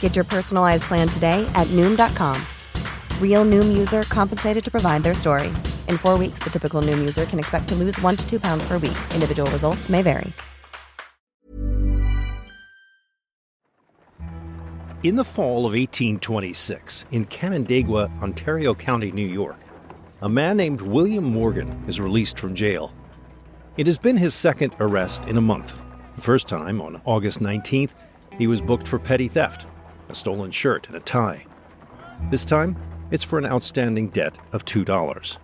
[0.00, 2.36] Get your personalized plan today at Noom.com.
[3.18, 5.48] Real Noom user compensated to provide their story.
[5.88, 8.62] In four weeks, the typical Noom user can expect to lose one to two pounds
[8.68, 8.98] per week.
[9.14, 10.30] Individual results may vary.
[15.02, 19.56] In the fall of 1826, in Canandaigua, Ontario County, New York,
[20.20, 22.92] a man named William Morgan is released from jail.
[23.78, 25.80] It has been his second arrest in a month.
[26.16, 27.92] The first time, on August 19th,
[28.36, 29.66] he was booked for petty theft,
[30.10, 31.44] a stolen shirt and a tie.
[32.30, 32.76] This time,
[33.10, 35.38] it's for an outstanding debt of $2.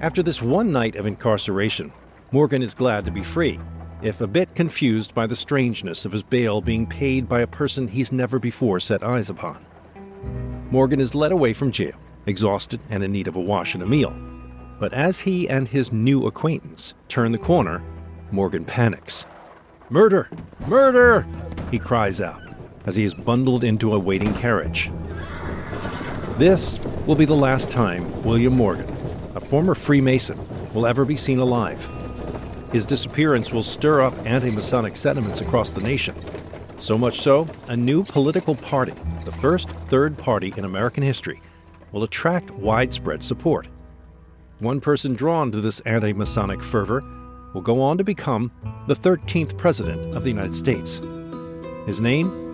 [0.00, 1.92] After this one night of incarceration,
[2.32, 3.58] Morgan is glad to be free
[4.02, 7.88] if a bit confused by the strangeness of his bail being paid by a person
[7.88, 9.64] he's never before set eyes upon.
[10.70, 11.94] Morgan is led away from jail,
[12.26, 14.14] exhausted and in need of a wash and a meal.
[14.78, 17.82] But as he and his new acquaintance turn the corner,
[18.30, 19.24] Morgan panics.
[19.88, 20.28] Murder!
[20.66, 21.26] Murder!
[21.70, 22.45] He cries out
[22.86, 24.90] as he is bundled into a waiting carriage.
[26.38, 28.88] This will be the last time William Morgan,
[29.34, 30.38] a former Freemason,
[30.72, 31.84] will ever be seen alive.
[32.72, 36.14] His disappearance will stir up anti Masonic sentiments across the nation.
[36.78, 38.92] So much so, a new political party,
[39.24, 41.40] the first third party in American history,
[41.92, 43.68] will attract widespread support.
[44.58, 47.02] One person drawn to this anti Masonic fervor
[47.54, 48.52] will go on to become
[48.86, 51.00] the 13th President of the United States.
[51.86, 52.45] His name?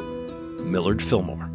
[0.65, 1.52] Millard Fillmore.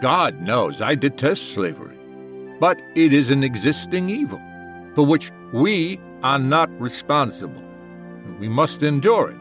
[0.00, 1.98] God knows I detest slavery,
[2.58, 4.40] but it is an existing evil
[4.94, 7.62] for which we are not responsible.
[8.38, 9.36] We must endure it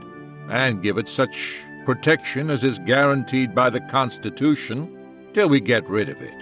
[0.49, 6.09] and give it such protection as is guaranteed by the Constitution till we get rid
[6.09, 6.33] of it,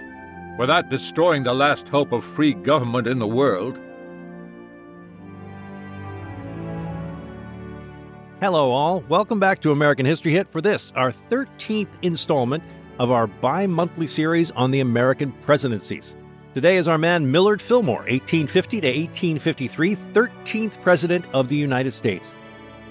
[0.58, 3.78] without destroying the last hope of free government in the world.
[8.40, 9.04] Hello, all.
[9.08, 12.64] Welcome back to American History Hit for this, our 13th installment
[12.98, 16.16] of our bi monthly series on the American presidencies.
[16.54, 22.34] Today is our man Millard Fillmore, 1850 to 1853, 13th President of the United States.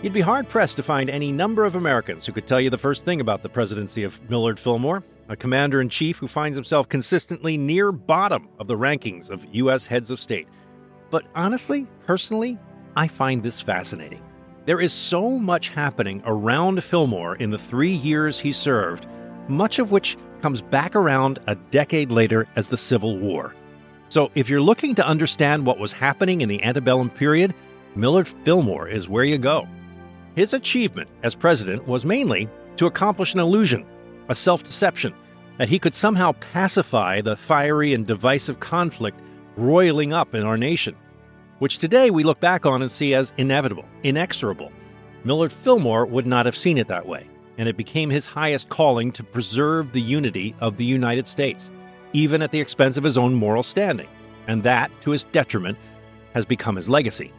[0.01, 2.77] You'd be hard pressed to find any number of Americans who could tell you the
[2.77, 6.87] first thing about the presidency of Millard Fillmore, a commander in chief who finds himself
[6.87, 9.87] consistently near bottom of the rankings of U.S.
[9.87, 10.47] heads of state.
[11.09, 12.57] But honestly, personally,
[12.95, 14.21] I find this fascinating.
[14.65, 19.07] There is so much happening around Fillmore in the three years he served
[19.49, 23.53] much of which comes back around a decade later as the Civil War.
[24.09, 27.53] So, if you're looking to understand what was happening in the antebellum period,
[27.95, 29.67] Millard Fillmore is where you go.
[30.35, 32.47] His achievement as president was mainly
[32.77, 33.85] to accomplish an illusion,
[34.29, 35.13] a self deception,
[35.57, 39.19] that he could somehow pacify the fiery and divisive conflict
[39.57, 40.95] roiling up in our nation,
[41.59, 44.71] which today we look back on and see as inevitable, inexorable.
[45.23, 47.27] Millard Fillmore would not have seen it that way
[47.57, 51.71] and it became his highest calling to preserve the unity of the United States,
[52.13, 54.07] even at the expense of his own moral standing.
[54.47, 55.77] And that, to his detriment,
[56.33, 57.33] has become his legacy.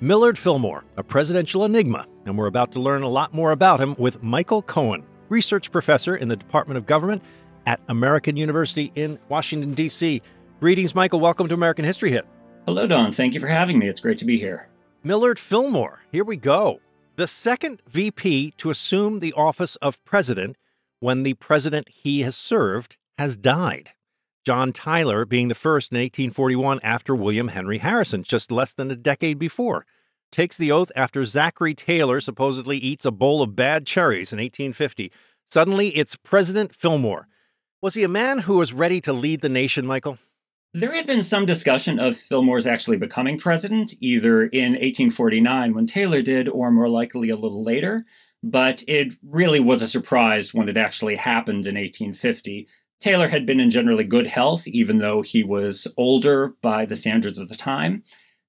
[0.00, 3.94] Millard Fillmore, a presidential enigma, and we're about to learn a lot more about him
[3.98, 7.22] with Michael Cohen, research professor in the Department of Government
[7.66, 10.20] at American University in Washington, D.C.
[10.60, 11.20] Greetings, Michael.
[11.20, 12.26] Welcome to American History Hit.
[12.66, 13.12] Hello, Don.
[13.12, 13.88] Thank you for having me.
[13.88, 14.68] It's great to be here.
[15.02, 16.80] Millard Fillmore, here we go
[17.16, 20.56] the second VP to assume the office of president
[21.00, 23.90] when the president he has served has died.
[24.44, 28.96] John Tyler being the first in 1841 after William Henry Harrison, just less than a
[28.96, 29.86] decade before.
[30.32, 35.12] Takes the oath after Zachary Taylor supposedly eats a bowl of bad cherries in 1850.
[35.50, 37.28] Suddenly, it's President Fillmore.
[37.80, 40.18] Was he a man who was ready to lead the nation, Michael?
[40.76, 46.20] There had been some discussion of Fillmore's actually becoming president, either in 1849 when Taylor
[46.20, 48.04] did, or more likely a little later.
[48.42, 52.66] But it really was a surprise when it actually happened in 1850.
[52.98, 57.38] Taylor had been in generally good health, even though he was older by the standards
[57.38, 58.02] of the time.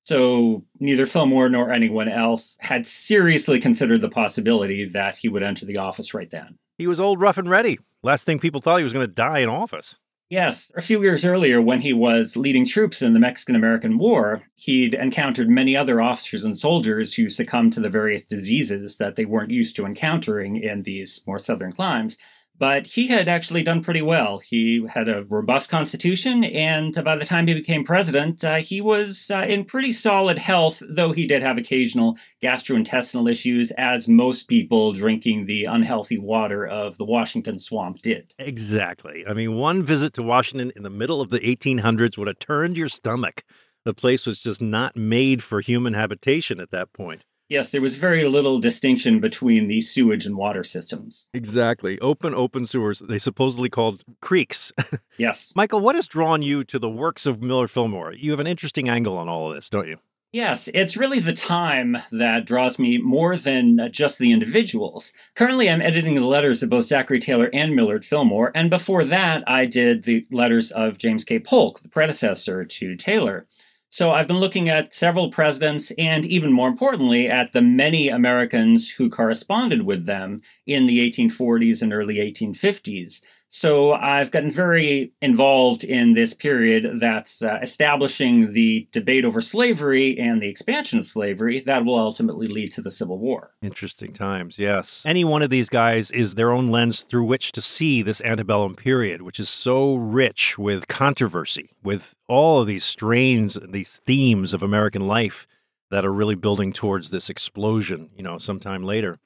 [0.04, 5.68] So neither Fillmore nor anyone else had seriously considered the possibility that he would enter
[5.68, 6.58] the office right then.
[6.80, 7.78] He was old, rough, and ready.
[8.02, 9.96] Last thing people thought he was going to die in office.
[10.30, 14.42] Yes, a few years earlier, when he was leading troops in the Mexican American War,
[14.56, 19.26] he'd encountered many other officers and soldiers who succumbed to the various diseases that they
[19.26, 22.18] weren't used to encountering in these more southern climes.
[22.58, 24.40] But he had actually done pretty well.
[24.40, 29.30] He had a robust constitution, and by the time he became president, uh, he was
[29.30, 34.94] uh, in pretty solid health, though he did have occasional gastrointestinal issues, as most people
[34.94, 38.34] drinking the unhealthy water of the Washington swamp did.
[38.40, 39.26] Exactly.
[39.28, 42.78] I mean, one visit to Washington in the middle of the 1800s would have turned
[42.78, 43.44] your stomach.
[43.84, 47.26] The place was just not made for human habitation at that point.
[47.48, 51.30] Yes, there was very little distinction between the sewage and water systems.
[51.34, 52.00] Exactly.
[52.00, 53.04] Open, open sewers.
[53.08, 54.74] They supposedly called creeks.
[55.18, 55.54] yes.
[55.56, 58.14] Michael, what has drawn you to the works of Millard Fillmore?
[58.14, 59.98] You have an interesting angle on all of this, don't you?
[60.36, 65.14] Yes, it's really the time that draws me more than just the individuals.
[65.36, 69.46] Currently, I'm editing the letters of both Zachary Taylor and Millard Fillmore, and before that,
[69.48, 71.40] I did the letters of James K.
[71.40, 73.48] Polk, the predecessor to Taylor.
[73.96, 78.90] So I've been looking at several presidents and even more importantly at the many Americans
[78.90, 83.22] who corresponded with them in the 1840s and early 1850s.
[83.50, 90.20] So I've gotten very involved in this period that's uh, establishing the debate over slavery
[90.20, 93.52] and the expansion of slavery that will ultimately lead to the Civil War.
[93.62, 95.04] Interesting times, yes.
[95.06, 98.76] Any one of these guys is their own lens through which to see this antebellum
[98.76, 104.64] period, which is so rich with controversy, with all of these strains, these themes of
[104.64, 105.48] American life
[105.92, 109.18] that are really building towards this explosion, you know, sometime later.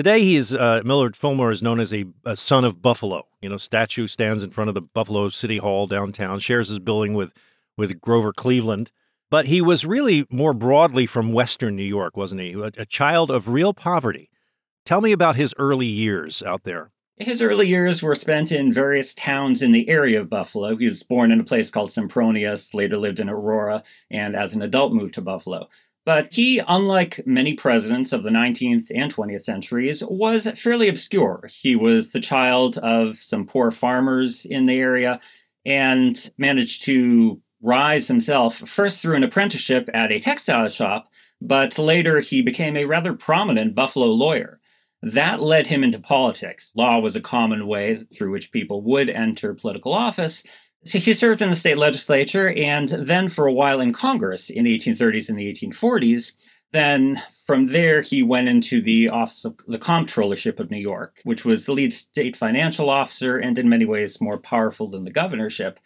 [0.00, 3.26] Today, he's uh, Millard Fillmore is known as a, a, son of Buffalo.
[3.42, 7.12] You know, statue stands in front of the Buffalo City Hall downtown, shares his building
[7.12, 7.34] with
[7.76, 8.92] with Grover Cleveland.
[9.30, 12.52] But he was really more broadly from Western New York, wasn't he?
[12.54, 14.30] A, a child of real poverty.
[14.86, 16.92] Tell me about his early years out there.
[17.18, 20.78] His early years were spent in various towns in the area of Buffalo.
[20.78, 24.62] He was born in a place called Sempronius, later lived in Aurora, and as an
[24.62, 25.68] adult moved to Buffalo.
[26.06, 31.48] But he, unlike many presidents of the 19th and 20th centuries, was fairly obscure.
[31.52, 35.20] He was the child of some poor farmers in the area
[35.66, 41.10] and managed to rise himself first through an apprenticeship at a textile shop,
[41.42, 44.58] but later he became a rather prominent Buffalo lawyer.
[45.02, 46.72] That led him into politics.
[46.76, 50.44] Law was a common way through which people would enter political office,
[50.84, 54.64] so he served in the state legislature and then for a while in Congress in
[54.64, 56.32] the 1830s and the 1840s.
[56.72, 61.44] Then from there, he went into the office of the Comptrollership of New York, which
[61.44, 65.80] was the lead state financial officer and in many ways more powerful than the governorship.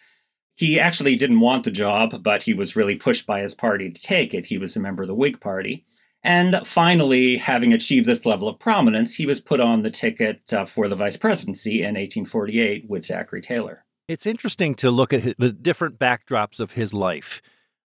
[0.56, 4.02] He actually didn't want the job, but he was really pushed by his party to
[4.02, 4.46] take it.
[4.46, 5.84] He was a member of the Whig Party.
[6.22, 10.64] And finally, having achieved this level of prominence, he was put on the ticket uh,
[10.64, 13.83] for the vice presidency in 1848 with Zachary Taylor.
[14.06, 17.40] It's interesting to look at the different backdrops of his life.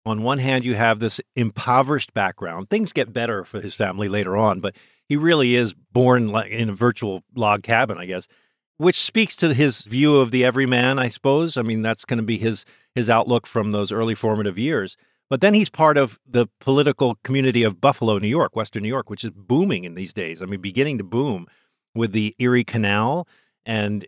[0.04, 2.70] On one hand, you have this impoverished background.
[2.70, 4.74] Things get better for his family later on, but
[5.08, 8.26] he really is born in a virtual log cabin, I guess,
[8.78, 11.56] which speaks to his view of the everyman, I suppose.
[11.56, 14.96] I mean, that's going to be his his outlook from those early formative years.
[15.30, 19.08] But then he's part of the political community of Buffalo, New York, Western New York,
[19.10, 20.42] which is booming in these days.
[20.42, 21.46] I mean, beginning to boom
[21.94, 23.28] with the Erie Canal
[23.64, 24.06] and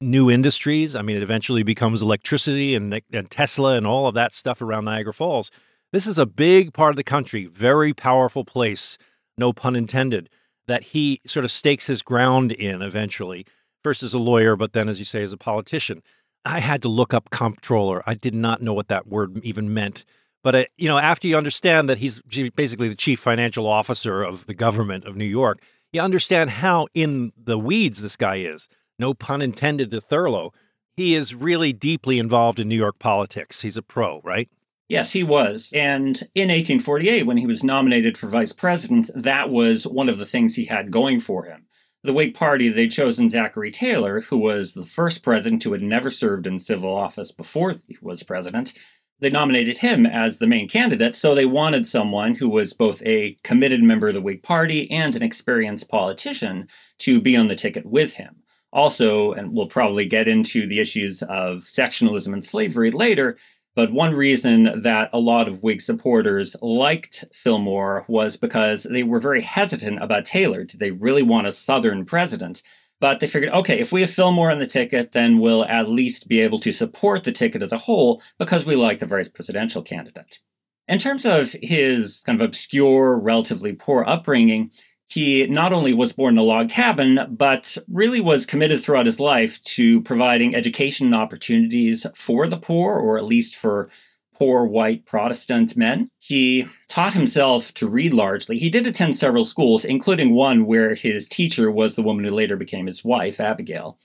[0.00, 0.96] new industries.
[0.96, 4.84] I mean, it eventually becomes electricity and, and Tesla and all of that stuff around
[4.84, 5.50] Niagara Falls.
[5.92, 8.98] This is a big part of the country, very powerful place,
[9.38, 10.28] no pun intended,
[10.66, 13.46] that he sort of stakes his ground in eventually,
[13.82, 16.02] first as a lawyer, but then, as you say, as a politician.
[16.44, 18.02] I had to look up comptroller.
[18.06, 20.04] I did not know what that word even meant.
[20.42, 22.20] But, uh, you know, after you understand that he's
[22.54, 27.32] basically the chief financial officer of the government of New York, you understand how in
[27.36, 30.52] the weeds this guy is no pun intended to Thurlow,
[30.96, 33.62] he is really deeply involved in New York politics.
[33.62, 34.48] He's a pro, right?
[34.88, 35.72] Yes, he was.
[35.74, 40.26] And in 1848, when he was nominated for vice president, that was one of the
[40.26, 41.66] things he had going for him.
[42.02, 46.10] the Whig Party, they'd chosen Zachary Taylor, who was the first president who had never
[46.10, 48.74] served in civil office before he was president.
[49.20, 53.38] They nominated him as the main candidate, so they wanted someone who was both a
[53.42, 57.86] committed member of the Whig Party and an experienced politician to be on the ticket
[57.86, 58.43] with him.
[58.74, 63.38] Also, and we'll probably get into the issues of sectionalism and slavery later,
[63.76, 69.20] but one reason that a lot of Whig supporters liked Fillmore was because they were
[69.20, 70.64] very hesitant about Taylor.
[70.64, 72.62] Did they really want a Southern president?
[73.00, 76.28] But they figured, okay, if we have Fillmore on the ticket, then we'll at least
[76.28, 79.82] be able to support the ticket as a whole because we like the vice presidential
[79.82, 80.38] candidate.
[80.86, 84.70] In terms of his kind of obscure, relatively poor upbringing,
[85.14, 89.20] he not only was born in a log cabin, but really was committed throughout his
[89.20, 93.88] life to providing education opportunities for the poor, or at least for
[94.34, 96.10] poor white Protestant men.
[96.18, 98.58] He taught himself to read largely.
[98.58, 102.56] He did attend several schools, including one where his teacher was the woman who later
[102.56, 103.96] became his wife, Abigail.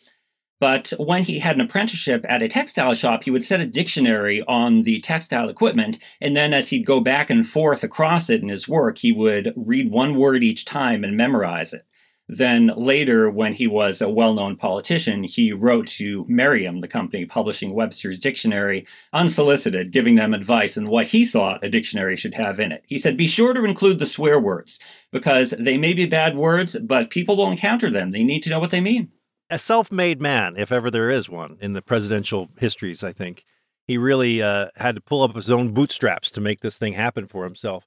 [0.60, 4.44] But when he had an apprenticeship at a textile shop, he would set a dictionary
[4.48, 6.00] on the textile equipment.
[6.20, 9.54] And then as he'd go back and forth across it in his work, he would
[9.56, 11.86] read one word each time and memorize it.
[12.32, 17.26] Then later, when he was a well known politician, he wrote to Merriam, the company
[17.26, 22.60] publishing Webster's dictionary, unsolicited, giving them advice on what he thought a dictionary should have
[22.60, 22.84] in it.
[22.86, 24.80] He said, Be sure to include the swear words,
[25.12, 28.12] because they may be bad words, but people will encounter them.
[28.12, 29.10] They need to know what they mean
[29.50, 33.04] a self-made man, if ever there is one in the presidential histories.
[33.04, 33.46] I think
[33.88, 37.28] he really uh, had to pull up his own bootstraps to make this thing happen
[37.28, 37.86] for himself.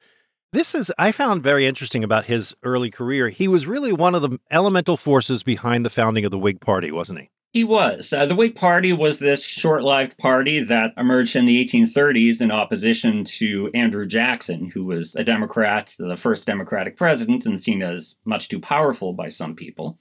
[0.52, 3.30] This is I found very interesting about his early career.
[3.30, 6.90] He was really one of the elemental forces behind the founding of the Whig Party,
[6.90, 7.30] wasn't he?
[7.52, 8.12] He was.
[8.12, 12.50] Uh, the Whig Party was this short lived party that emerged in the 1830s in
[12.50, 18.16] opposition to Andrew Jackson, who was a Democrat, the first Democratic president, and seen as
[18.24, 19.98] much too powerful by some people.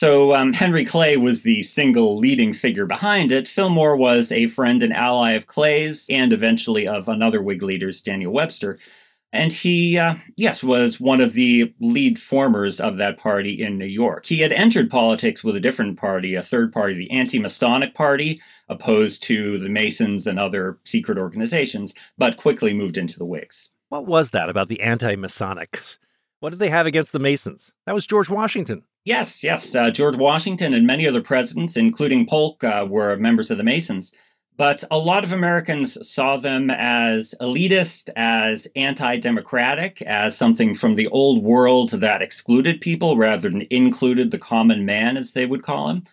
[0.00, 3.46] So um, Henry Clay was the single leading figure behind it.
[3.46, 8.32] Fillmore was a friend and ally of Clay's and eventually of another Whig leaders, Daniel
[8.32, 8.78] Webster.
[9.30, 13.84] And he, uh, yes, was one of the lead formers of that party in New
[13.84, 14.24] York.
[14.24, 18.40] He had entered politics with a different party, a third party, the Anti Masonic Party,
[18.70, 23.68] opposed to the Masons and other secret organizations, but quickly moved into the Whigs.
[23.90, 25.98] What was that about the Anti Masonics?
[26.40, 27.72] What did they have against the Masons?
[27.86, 28.82] That was George Washington.
[29.04, 29.74] Yes, yes.
[29.74, 34.12] Uh, George Washington and many other presidents, including Polk, uh, were members of the Masons.
[34.56, 40.96] But a lot of Americans saw them as elitist, as anti democratic, as something from
[40.96, 45.62] the old world that excluded people rather than included the common man, as they would
[45.62, 46.04] call him.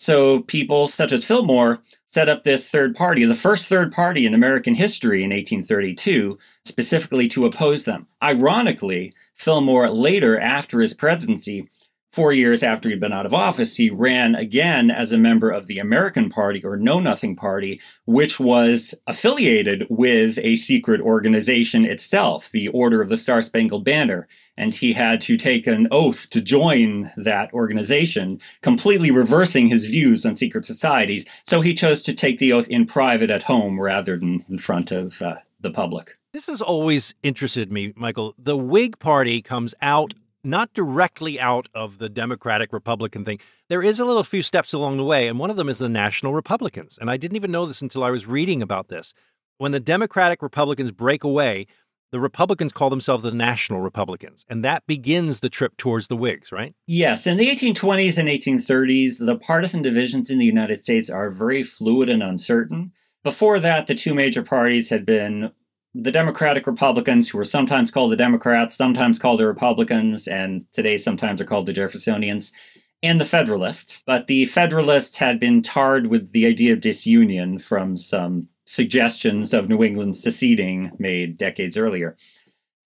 [0.00, 4.32] So people such as Fillmore set up this third party, the first third party in
[4.32, 8.06] American history in 1832, specifically to oppose them.
[8.22, 11.68] Ironically, Fillmore later, after his presidency,
[12.12, 15.68] Four years after he'd been out of office, he ran again as a member of
[15.68, 22.50] the American Party or Know Nothing Party, which was affiliated with a secret organization itself,
[22.50, 24.26] the Order of the Star Spangled Banner.
[24.60, 30.26] And he had to take an oath to join that organization, completely reversing his views
[30.26, 31.24] on secret societies.
[31.44, 34.92] So he chose to take the oath in private at home rather than in front
[34.92, 36.18] of uh, the public.
[36.34, 38.34] This has always interested me, Michael.
[38.36, 40.12] The Whig Party comes out
[40.44, 43.38] not directly out of the Democratic Republican thing.
[43.70, 45.88] There is a little few steps along the way, and one of them is the
[45.88, 46.98] National Republicans.
[47.00, 49.14] And I didn't even know this until I was reading about this.
[49.56, 51.66] When the Democratic Republicans break away,
[52.12, 56.50] the Republicans call themselves the National Republicans, and that begins the trip towards the Whigs,
[56.50, 56.74] right?
[56.86, 57.26] Yes.
[57.26, 62.08] In the 1820s and 1830s, the partisan divisions in the United States are very fluid
[62.08, 62.92] and uncertain.
[63.22, 65.52] Before that, the two major parties had been
[65.94, 70.96] the Democratic Republicans, who were sometimes called the Democrats, sometimes called the Republicans, and today
[70.96, 72.52] sometimes are called the Jeffersonians,
[73.02, 74.02] and the Federalists.
[74.06, 79.68] But the Federalists had been tarred with the idea of disunion from some suggestions of
[79.68, 82.16] New England seceding made decades earlier.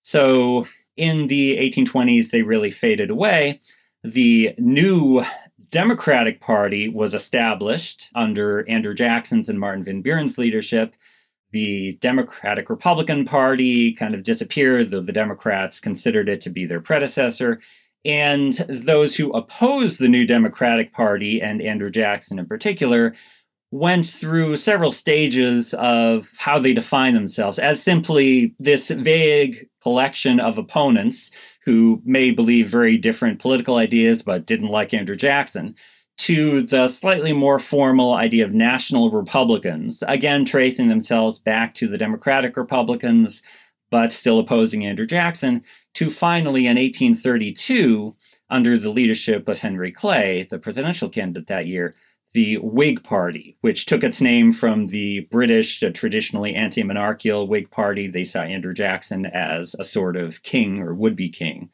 [0.03, 3.61] So in the 1820s, they really faded away.
[4.03, 5.23] The new
[5.71, 10.95] Democratic Party was established under Andrew Jackson's and Martin Van Buren's leadership
[11.55, 16.81] the Democratic Republican Party kind of disappeared, though the Democrats considered it to be their
[16.81, 17.61] predecessor.
[18.05, 23.15] And those who opposed the new Democratic Party, and Andrew Jackson in particular,
[23.75, 30.59] went through several stages of how they define themselves as simply this vague collection of
[30.59, 31.33] opponents
[31.65, 35.75] who may believe very different political ideas but didn't like Andrew Jackson
[36.19, 41.99] to the slightly more formal idea of national Republicans, again tracing themselves back to the
[41.99, 43.43] Democratic Republicans,
[43.91, 45.61] but still opposing Andrew Jackson,
[45.95, 48.15] to finally in 1832
[48.51, 51.93] under the leadership of Henry Clay, the presidential candidate that year,
[52.35, 58.09] the Whig Party, which took its name from the British, traditionally anti monarchical Whig Party.
[58.09, 61.71] They saw Andrew Jackson as a sort of king or would be king.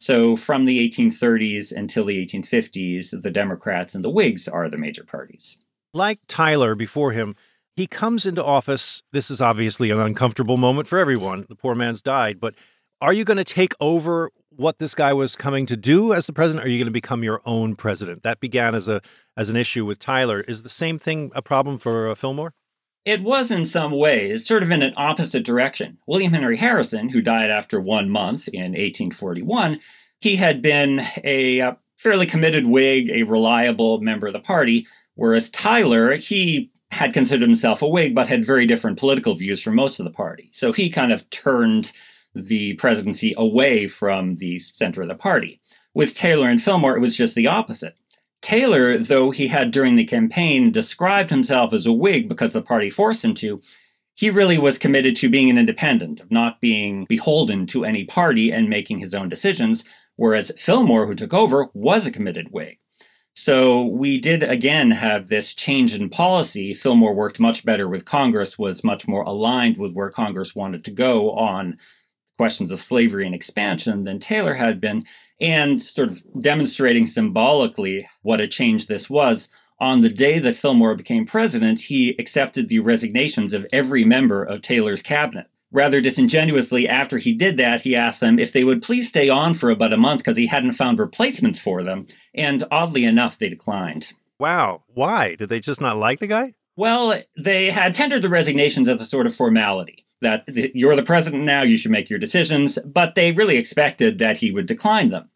[0.00, 5.04] So, from the 1830s until the 1850s, the Democrats and the Whigs are the major
[5.04, 5.58] parties.
[5.94, 7.36] Like Tyler before him,
[7.76, 9.02] he comes into office.
[9.12, 11.46] This is obviously an uncomfortable moment for everyone.
[11.48, 12.40] The poor man's died.
[12.40, 12.56] But
[13.00, 14.30] are you going to take over
[14.62, 16.64] what this guy was coming to do as the president?
[16.64, 18.22] Are you going to become your own president?
[18.22, 19.02] That began as a
[19.36, 20.40] as an issue with Tyler.
[20.40, 22.54] Is the same thing a problem for uh, Fillmore?
[23.04, 25.98] It was in some ways, sort of in an opposite direction.
[26.06, 29.80] William Henry Harrison, who died after one month in 1841,
[30.20, 34.86] he had been a, a uh, fairly committed Whig, a reliable member of the party,
[35.14, 39.74] whereas Tyler, he had considered himself a Whig, but had very different political views from
[39.74, 40.50] most of the party.
[40.52, 41.90] So he kind of turned
[42.34, 45.60] the presidency away from the center of the party.
[45.94, 47.96] With Taylor and Fillmore, it was just the opposite.
[48.40, 52.90] Taylor, though he had during the campaign described himself as a Whig because the party
[52.90, 53.60] forced him to,
[54.14, 58.50] he really was committed to being an independent, of not being beholden to any party
[58.50, 59.84] and making his own decisions,
[60.16, 62.78] whereas Fillmore, who took over, was a committed Whig.
[63.34, 66.74] So we did again have this change in policy.
[66.74, 70.90] Fillmore worked much better with Congress, was much more aligned with where Congress wanted to
[70.90, 71.78] go on
[72.38, 75.04] questions of slavery and expansion than Taylor had been,
[75.40, 79.48] and sort of demonstrating symbolically what a change this was.
[79.80, 84.62] On the day that Fillmore became president, he accepted the resignations of every member of
[84.62, 89.08] Taylor's cabinet rather disingenuously, after he did that, he asked them if they would please
[89.08, 92.06] stay on for about a month because he hadn't found replacements for them.
[92.34, 94.12] And oddly enough, they declined.
[94.38, 94.82] Wow.
[94.88, 95.34] Why?
[95.34, 96.54] Did they just not like the guy?
[96.76, 101.44] Well, they had tendered the resignations as a sort of formality that you're the president
[101.44, 105.28] now, you should make your decisions, but they really expected that he would decline them.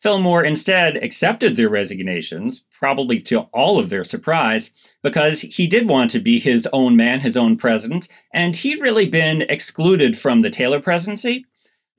[0.00, 4.72] Fillmore instead accepted their resignations, probably to all of their surprise,
[5.02, 9.08] because he did want to be his own man, his own president, and he'd really
[9.08, 11.46] been excluded from the Taylor presidency.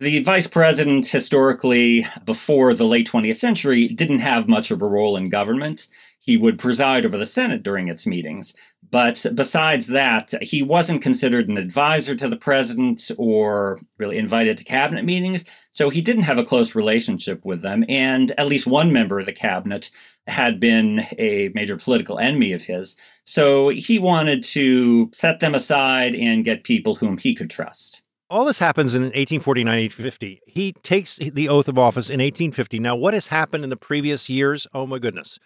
[0.02, 5.16] The vice president, historically, before the late 20th century, didn't have much of a role
[5.16, 5.88] in government.
[6.26, 8.54] He would preside over the Senate during its meetings.
[8.90, 14.64] But besides that, he wasn't considered an advisor to the president or really invited to
[14.64, 15.44] cabinet meetings.
[15.72, 17.84] So he didn't have a close relationship with them.
[17.90, 19.90] And at least one member of the cabinet
[20.28, 22.96] had been a major political enemy of his.
[23.26, 28.02] So he wanted to set them aside and get people whom he could trust.
[28.30, 30.42] All this happens in 1849 1850.
[30.48, 32.80] He takes the oath of office in 1850.
[32.80, 34.66] Now, what has happened in the previous years?
[34.74, 35.38] Oh, my goodness.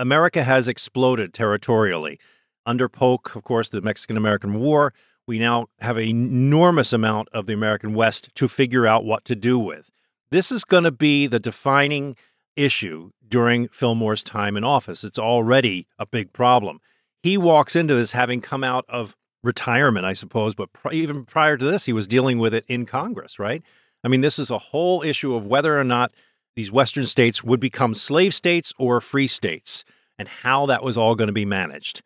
[0.00, 2.18] America has exploded territorially.
[2.64, 4.94] Under Polk, of course, the Mexican American War,
[5.26, 9.36] we now have an enormous amount of the American West to figure out what to
[9.36, 9.92] do with.
[10.30, 12.16] This is going to be the defining
[12.56, 15.04] issue during Fillmore's time in office.
[15.04, 16.80] It's already a big problem.
[17.22, 21.58] He walks into this having come out of retirement, I suppose, but pr- even prior
[21.58, 23.62] to this, he was dealing with it in Congress, right?
[24.02, 26.12] I mean, this is a whole issue of whether or not
[26.56, 29.84] these Western states would become slave states or free states
[30.18, 32.02] and how that was all going to be managed.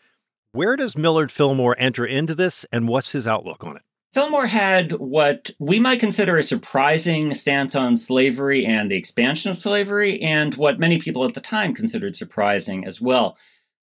[0.53, 3.83] Where does Millard Fillmore enter into this, and what's his outlook on it?
[4.13, 9.57] Fillmore had what we might consider a surprising stance on slavery and the expansion of
[9.57, 13.37] slavery, and what many people at the time considered surprising as well.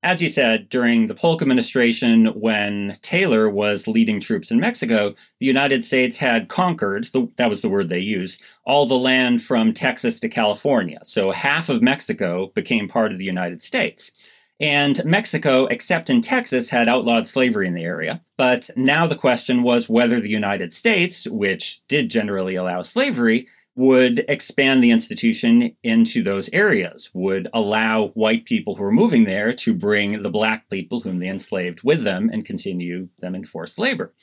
[0.03, 5.45] As you said, during the Polk administration, when Taylor was leading troops in Mexico, the
[5.45, 9.73] United States had conquered, the, that was the word they used, all the land from
[9.73, 10.97] Texas to California.
[11.03, 14.11] So half of Mexico became part of the United States.
[14.59, 18.21] And Mexico, except in Texas, had outlawed slavery in the area.
[18.37, 23.47] But now the question was whether the United States, which did generally allow slavery,
[23.81, 29.51] would expand the institution into those areas, would allow white people who were moving there
[29.51, 33.79] to bring the black people whom they enslaved with them and continue them in forced
[33.79, 34.13] labor.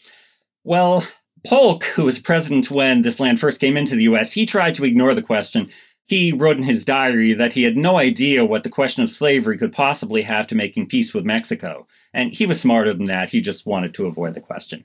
[0.63, 1.05] Well,
[1.45, 4.85] Polk, who was president when this land first came into the US, he tried to
[4.85, 5.69] ignore the question
[6.05, 9.59] he wrote in his diary that he had no idea what the question of slavery
[9.59, 11.85] could possibly have to making peace with Mexico.
[12.15, 13.29] And he was smarter than that.
[13.29, 14.85] He just wanted to avoid the question.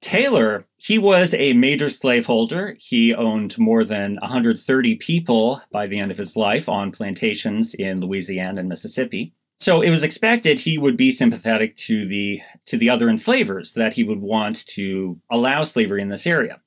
[0.00, 2.76] Taylor, he was a major slaveholder.
[2.78, 8.00] He owned more than 130 people by the end of his life on plantations in
[8.00, 9.34] Louisiana and Mississippi.
[9.58, 13.92] So it was expected he would be sympathetic to the to the other enslavers that
[13.92, 16.58] he would want to allow slavery in this area.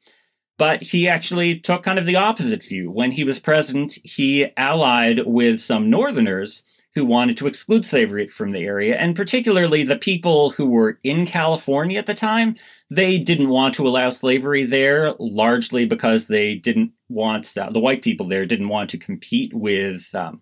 [0.60, 2.91] But he actually took kind of the opposite view.
[2.91, 6.63] When he was president, he allied with some Northerners
[6.95, 11.25] who wanted to exclude slavery from the area, and particularly the people who were in
[11.25, 12.56] California at the time.
[12.89, 18.03] They didn't want to allow slavery there, largely because they didn't want uh, the white
[18.03, 20.41] people there didn't want to compete with um,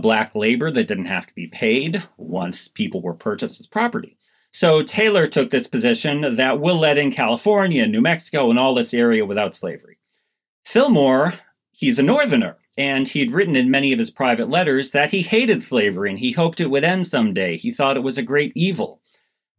[0.00, 4.16] black labor that didn't have to be paid once people were purchased as property.
[4.50, 8.92] So Taylor took this position that we'll let in California, New Mexico, and all this
[8.94, 9.98] area without slavery.
[10.64, 11.34] Fillmore,
[11.72, 15.22] he's a northerner, and he had written in many of his private letters that he
[15.22, 17.56] hated slavery and he hoped it would end someday.
[17.56, 19.02] He thought it was a great evil.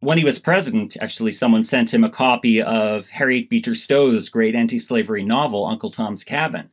[0.00, 4.54] When he was president, actually, someone sent him a copy of Harriet Beecher Stowe's great
[4.54, 6.68] anti slavery novel, Uncle Tom's Cabin.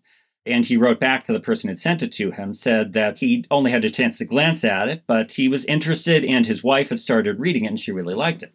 [0.45, 3.45] And he wrote back to the person who'd sent it to him, said that he
[3.51, 6.89] only had a chance to glance at it, but he was interested, and his wife
[6.89, 8.53] had started reading it, and she really liked it.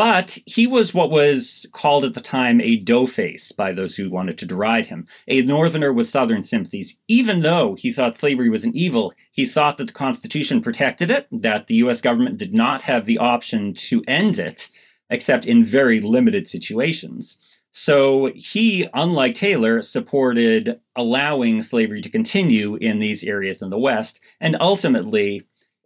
[0.00, 4.38] But he was what was called at the time a doughface by those who wanted
[4.38, 6.98] to deride him, a northerner with southern sympathies.
[7.06, 11.28] Even though he thought slavery was an evil, he thought that the Constitution protected it,
[11.30, 14.70] that the US government did not have the option to end it,
[15.10, 17.36] except in very limited situations.
[17.70, 24.20] So he, unlike Taylor, supported allowing slavery to continue in these areas in the West,
[24.40, 25.42] and ultimately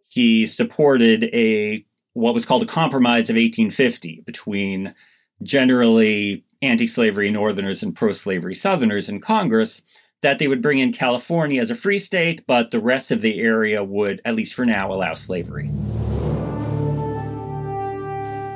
[0.06, 4.94] he supported a what was called a compromise of 1850 between
[5.42, 9.82] generally anti-slavery Northerners and pro-slavery Southerners in Congress
[10.22, 13.40] that they would bring in California as a free state, but the rest of the
[13.40, 15.70] area would, at least for now, allow slavery.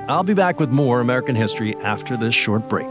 [0.09, 2.89] I'll be back with more American history after this short break.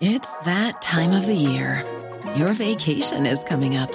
[0.00, 1.84] It's that time of the year.
[2.34, 3.94] Your vacation is coming up.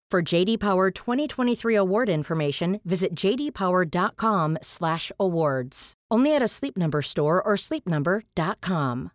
[0.11, 5.93] For JD Power 2023 award information, visit jdpower.com/awards.
[6.11, 9.11] Only at a Sleep Number store or sleepnumber.com.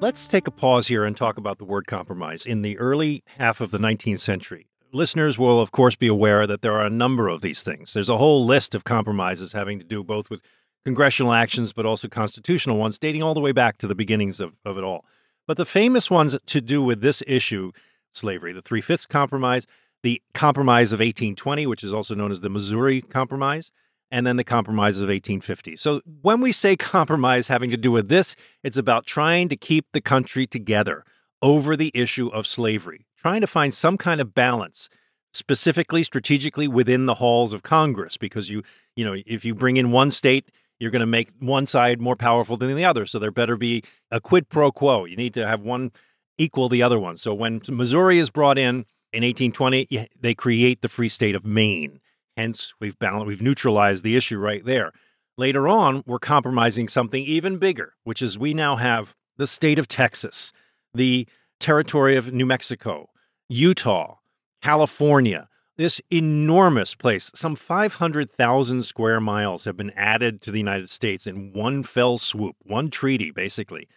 [0.00, 2.44] Let's take a pause here and talk about the word compromise.
[2.44, 6.62] In the early half of the 19th century, listeners will, of course, be aware that
[6.62, 7.92] there are a number of these things.
[7.92, 10.42] There's a whole list of compromises having to do both with
[10.84, 14.54] congressional actions, but also constitutional ones, dating all the way back to the beginnings of,
[14.64, 15.04] of it all.
[15.46, 17.72] But the famous ones to do with this issue,
[18.12, 19.66] slavery, the Three Fifths Compromise,
[20.02, 23.70] the Compromise of 1820, which is also known as the Missouri Compromise,
[24.10, 25.76] and then the compromises of 1850.
[25.76, 29.86] So when we say compromise having to do with this, it's about trying to keep
[29.92, 31.04] the country together
[31.42, 34.88] over the issue of slavery, trying to find some kind of balance
[35.32, 38.62] specifically strategically within the halls of Congress because you
[38.96, 42.16] you know if you bring in one state you're going to make one side more
[42.16, 45.04] powerful than the other so there better be a quid pro quo.
[45.04, 45.92] You need to have one
[46.38, 47.16] equal the other one.
[47.16, 52.00] So when Missouri is brought in in 1820 they create the free state of Maine.
[52.36, 54.92] Hence, we've balanced, we've neutralized the issue right there.
[55.36, 59.88] Later on, we're compromising something even bigger, which is we now have the state of
[59.88, 60.52] Texas,
[60.98, 61.26] the
[61.58, 63.08] territory of New Mexico,
[63.48, 64.16] Utah,
[64.60, 67.30] California, this enormous place.
[67.34, 72.56] Some 500,000 square miles have been added to the United States in one fell swoop,
[72.62, 73.88] one treaty, basically.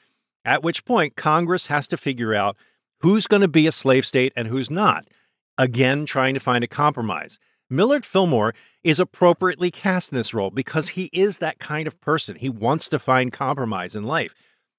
[0.45, 2.55] At which point, Congress has to figure out
[2.99, 5.07] who's going to be a slave state and who's not.
[5.57, 7.39] Again, trying to find a compromise.
[7.69, 12.35] Millard Fillmore is appropriately cast in this role because he is that kind of person.
[12.35, 14.35] He wants to find compromise in life.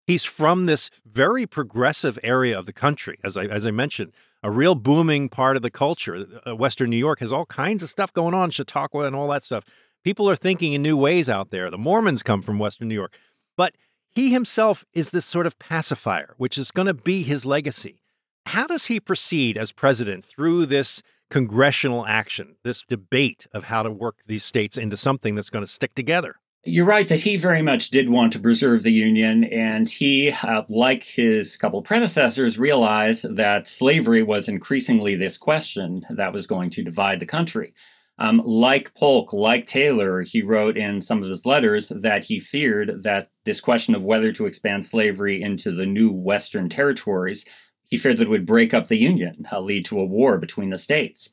[0.07, 4.12] He's from this very progressive area of the country, as I as I mentioned,
[4.43, 6.27] a real booming part of the culture.
[6.47, 9.45] Uh, Western New York has all kinds of stuff going on, Chautauqua and all that
[9.45, 9.65] stuff.
[10.03, 11.71] People are thinking in new ways out there.
[11.71, 13.17] The Mormons come from Western New York,
[13.57, 13.77] but
[14.11, 18.03] he himself is this sort of pacifier, which is going to be his legacy.
[18.47, 23.91] How does he proceed as president through this congressional action, this debate of how to
[23.91, 26.37] work these states into something that's going to stick together?
[26.64, 30.62] You're right that he very much did want to preserve the Union, and he, uh,
[30.68, 36.85] like his couple predecessors, realized that slavery was increasingly this question that was going to
[36.85, 37.75] divide the country.
[38.20, 43.03] Um, like Polk, like Taylor, he wrote in some of his letters that he feared
[43.03, 47.44] that this question of whether to expand slavery into the new Western territories,
[47.90, 50.70] he feared that it would break up the Union, uh, lead to a war between
[50.70, 51.29] the states.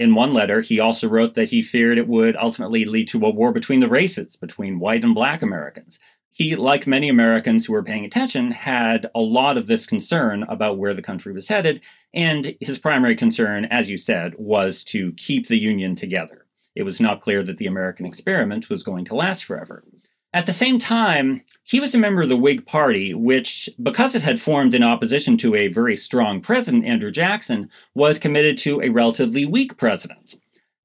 [0.00, 3.28] In one letter, he also wrote that he feared it would ultimately lead to a
[3.28, 6.00] war between the races, between white and black Americans.
[6.30, 10.78] He, like many Americans who were paying attention, had a lot of this concern about
[10.78, 11.82] where the country was headed,
[12.14, 16.46] and his primary concern, as you said, was to keep the Union together.
[16.74, 19.84] It was not clear that the American experiment was going to last forever.
[20.32, 24.22] At the same time, he was a member of the Whig Party, which, because it
[24.22, 28.90] had formed in opposition to a very strong president, Andrew Jackson, was committed to a
[28.90, 30.36] relatively weak president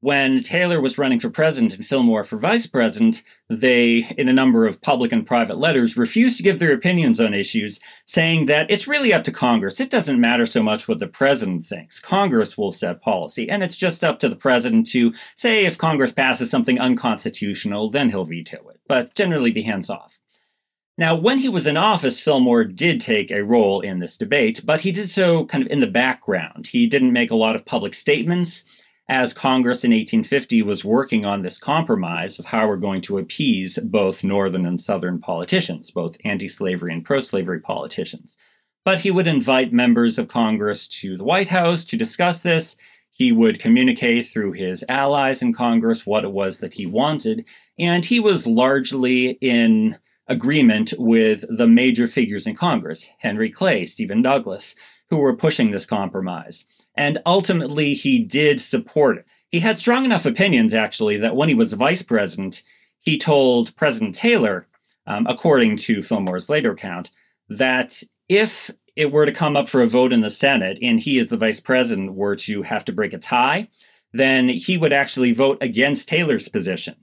[0.06, 4.68] when Taylor was running for president and Fillmore for vice president, they, in a number
[4.68, 8.88] of public and private letters, refused to give their opinions on issues, saying that it's
[8.88, 9.80] really up to Congress.
[9.80, 12.00] It doesn't matter so much what the president thinks.
[12.00, 16.12] Congress will set policy, and it's just up to the president to say if Congress
[16.12, 20.20] passes something unconstitutional, then he'll veto it, but generally be hands off.
[20.98, 24.80] Now, when he was in office, Fillmore did take a role in this debate, but
[24.80, 26.68] he did so kind of in the background.
[26.68, 28.64] He didn't make a lot of public statements
[29.10, 33.78] as Congress in 1850 was working on this compromise of how we're going to appease
[33.78, 38.38] both Northern and Southern politicians, both anti slavery and pro slavery politicians.
[38.84, 42.78] But he would invite members of Congress to the White House to discuss this.
[43.16, 47.46] He would communicate through his allies in Congress what it was that he wanted,
[47.80, 49.98] and he was largely in
[50.28, 54.76] agreement with the major figures in Congress Henry Clay, Stephen Douglas,
[55.10, 56.66] who were pushing this compromise.
[56.98, 59.26] And ultimately, he did support it.
[59.50, 62.64] He had strong enough opinions, actually, that when he was vice president,
[63.00, 64.68] he told President Taylor,
[65.08, 67.12] um, according to Fillmore's later account,
[67.48, 71.20] that if it were to come up for a vote in the Senate and he,
[71.20, 73.68] as the vice president, were to have to break a tie,
[74.14, 76.96] then he would actually vote against Taylor's position.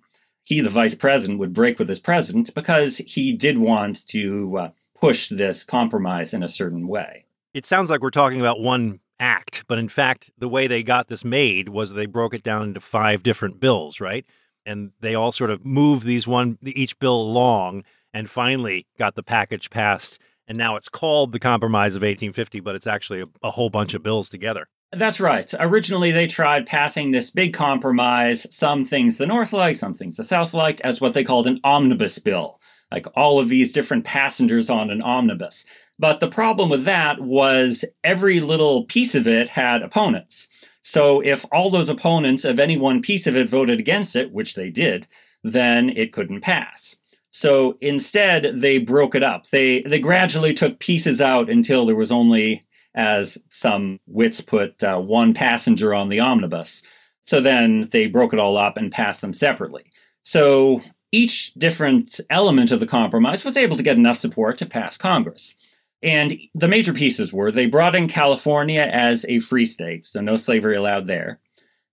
[0.45, 4.71] He, the vice president, would break with his president because he did want to uh,
[4.99, 7.27] push this compromise in a certain way.
[7.55, 9.65] It sounds like we're talking about one act.
[9.69, 12.81] But in fact, the way they got this made was they broke it down into
[12.81, 14.27] five different bills, right?
[14.67, 19.23] And they all sort of moved these one each bill along and finally got the
[19.23, 20.19] package passed.
[20.53, 23.95] And now it's called the Compromise of 1850, but it's actually a, a whole bunch
[23.95, 24.69] of bills together.
[24.93, 25.51] That's right.
[25.59, 30.25] Originally, they tried passing this big compromise, some things the North liked, some things the
[30.25, 32.61] South liked, as what they called an omnibus bill.
[32.91, 35.65] Like all of these different passengers on an omnibus.
[35.99, 40.49] But the problem with that was every little piece of it had opponents.
[40.83, 44.55] So if all those opponents of any one piece of it voted against it, which
[44.55, 45.07] they did,
[45.43, 46.97] then it couldn't pass.
[47.33, 49.49] So instead, they broke it up.
[49.49, 52.63] They they gradually took pieces out until there was only,
[52.95, 56.83] as some wits put, uh, one passenger on the omnibus.
[57.23, 59.85] So then they broke it all up and passed them separately.
[60.23, 64.97] So each different element of the compromise was able to get enough support to pass
[64.97, 65.55] Congress.
[66.03, 70.37] And the major pieces were they brought in California as a free state, so no
[70.37, 71.39] slavery allowed there.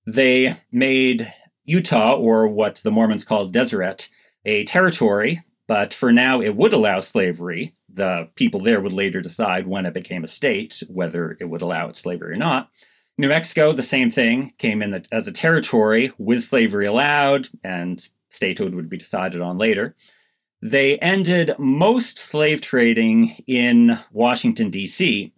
[0.06, 1.32] They made
[1.65, 4.10] Utah, or what the Mormons called Deseret,
[4.45, 7.75] a territory, but for now it would allow slavery.
[7.93, 11.91] The people there would later decide when it became a state whether it would allow
[11.91, 12.69] slavery or not.
[13.17, 18.73] New Mexico, the same thing, came in as a territory with slavery allowed, and statehood
[18.73, 19.93] would be decided on later.
[20.62, 25.34] They ended most slave trading in Washington, D.C.,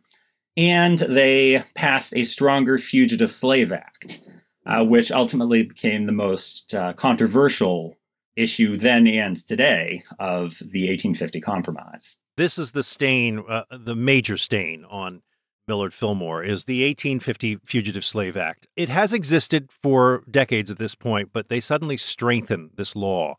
[0.58, 4.22] and they passed a stronger Fugitive Slave Act,
[4.66, 7.98] uh, which ultimately became the most uh, controversial
[8.36, 12.18] issue then and today of the 1850 Compromise.
[12.38, 15.22] This is the stain, uh, the major stain on
[15.68, 18.68] Millard Fillmore is the 1850 Fugitive Slave Act.
[18.76, 23.36] It has existed for decades at this point, but they suddenly strengthened this law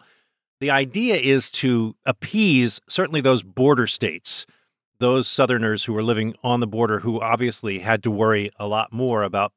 [0.62, 4.46] the idea is to appease certainly those border states,
[5.00, 8.92] those Southerners who were living on the border who obviously had to worry a lot
[8.92, 9.52] more about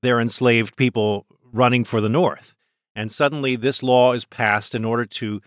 [0.00, 2.54] their enslaved people running for the North.
[2.98, 5.40] And suddenly this law is passed in order to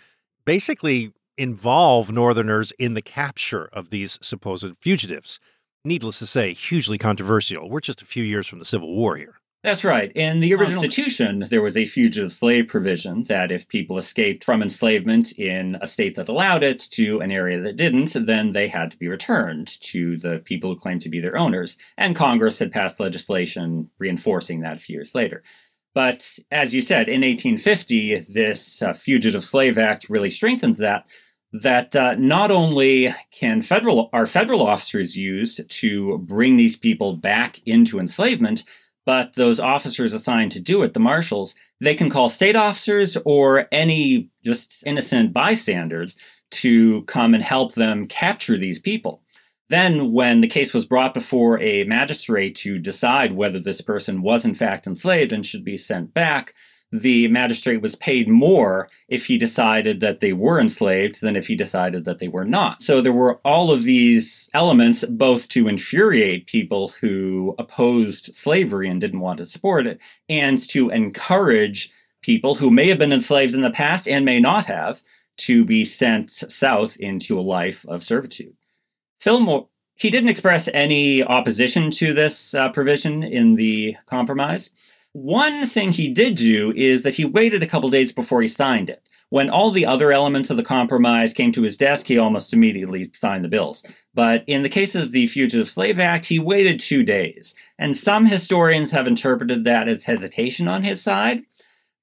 [0.46, 5.38] basically involve Northerners in the capture of these supposed fugitives.
[5.84, 7.70] Needless to say, hugely controversial.
[7.70, 9.42] We're just a few years from the Civil War here.
[9.64, 10.14] That's right.
[10.14, 14.64] In the original Constitution, there was a fugitive slave provision that if people escaped from
[14.64, 18.92] enslavement in a state that allowed it to an area that didn't, then they had
[18.92, 21.78] to be returned to the people who claimed to be their owners.
[21.98, 25.44] And Congress had passed legislation reinforcing that a few years later.
[25.94, 31.08] But as you said, in 1850, this uh, Fugitive Slave Act really strengthens that.
[31.54, 37.60] That uh, not only can federal are federal officers used to bring these people back
[37.66, 38.64] into enslavement,
[39.06, 43.68] but those officers assigned to do it, the marshals, they can call state officers or
[43.72, 46.16] any just innocent bystanders
[46.52, 49.21] to come and help them capture these people.
[49.72, 54.44] Then, when the case was brought before a magistrate to decide whether this person was
[54.44, 56.54] in fact enslaved and should be sent back,
[56.92, 61.56] the magistrate was paid more if he decided that they were enslaved than if he
[61.56, 62.82] decided that they were not.
[62.82, 69.00] So there were all of these elements, both to infuriate people who opposed slavery and
[69.00, 71.90] didn't want to support it, and to encourage
[72.22, 75.02] people who may have been enslaved in the past and may not have
[75.38, 78.54] to be sent south into a life of servitude.
[79.22, 84.72] Fillmore, he didn't express any opposition to this uh, provision in the compromise.
[85.14, 88.90] One thing he did do is that he waited a couple days before he signed
[88.90, 89.04] it.
[89.30, 93.12] When all the other elements of the compromise came to his desk, he almost immediately
[93.14, 93.86] signed the bills.
[94.14, 97.54] But in the case of the Fugitive Slave Act, he waited two days.
[97.78, 101.44] And some historians have interpreted that as hesitation on his side,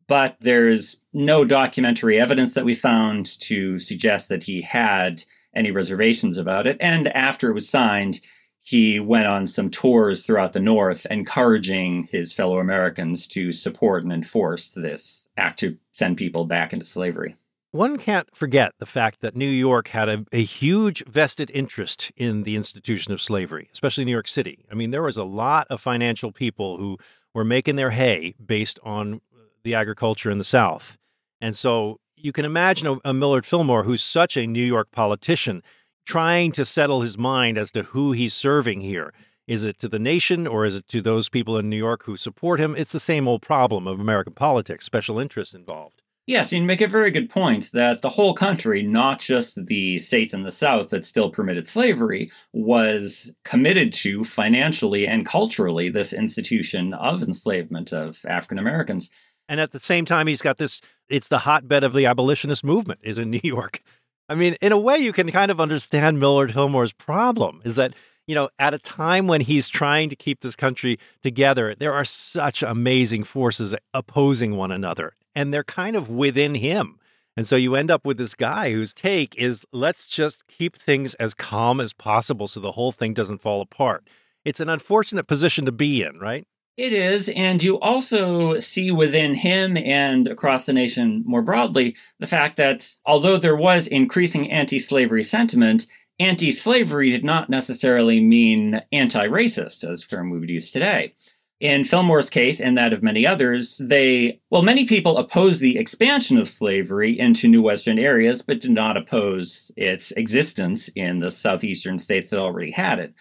[0.07, 5.24] but there's no documentary evidence that we found to suggest that he had
[5.59, 6.77] any reservations about it.
[6.81, 8.21] And after it was signed,
[8.61, 14.12] he went on some tours throughout the North, encouraging his fellow Americans to support and
[14.12, 17.37] enforce this act to send people back into slavery.
[17.71, 22.44] One can't forget the fact that New York had a, a, huge vested interest in
[22.44, 24.64] the institution of slavery, especially New York City.
[24.71, 26.97] I mean, there was a lot of financial people who
[27.35, 29.21] were making their hay based on
[29.64, 30.97] the agriculture in the South.
[31.42, 35.62] And so you can imagine a, a Millard Fillmore, who's such a New York politician,
[36.07, 39.12] trying to settle his mind as to who he's serving here.
[39.46, 42.16] Is it to the nation or is it to those people in New York who
[42.16, 42.74] support him?
[42.76, 46.02] It's the same old problem of American politics, special interests involved.
[46.26, 50.35] Yes, you make a very good point that the whole country, not just the states
[50.35, 56.92] in the South that still permitted slavery, was committed to financially and culturally this institution
[56.92, 59.09] of enslavement of African Americans.
[59.48, 63.01] And at the same time, he's got this it's the hotbed of the abolitionist movement,
[63.03, 63.83] is in New York.
[64.29, 67.94] I mean, in a way, you can kind of understand Millard Fillmore's problem is that,
[68.27, 72.05] you know, at a time when he's trying to keep this country together, there are
[72.05, 76.99] such amazing forces opposing one another, and they're kind of within him.
[77.38, 81.14] And so you end up with this guy whose take is let's just keep things
[81.14, 84.09] as calm as possible so the whole thing doesn't fall apart.
[84.44, 86.47] It's an unfortunate position to be in, right?
[86.79, 92.27] It is, and you also see within him and across the nation more broadly the
[92.27, 95.88] fact that although there was increasing anti slavery sentiment,
[96.21, 101.14] anti slavery did not necessarily mean anti racist, as term we would use today.
[101.59, 106.38] In Fillmore's case and that of many others, they, well, many people opposed the expansion
[106.38, 111.99] of slavery into new Western areas, but did not oppose its existence in the southeastern
[111.99, 113.14] states that already had it.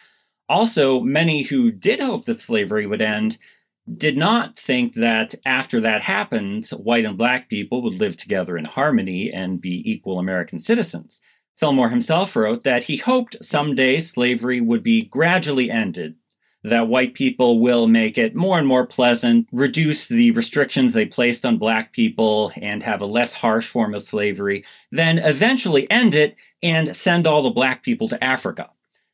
[0.49, 3.37] Also, many who did hope that slavery would end
[3.97, 8.65] did not think that after that happened, white and black people would live together in
[8.65, 11.21] harmony and be equal American citizens.
[11.57, 16.15] Fillmore himself wrote that he hoped someday slavery would be gradually ended,
[16.63, 21.45] that white people will make it more and more pleasant, reduce the restrictions they placed
[21.45, 26.35] on black people, and have a less harsh form of slavery, then eventually end it
[26.61, 28.69] and send all the black people to Africa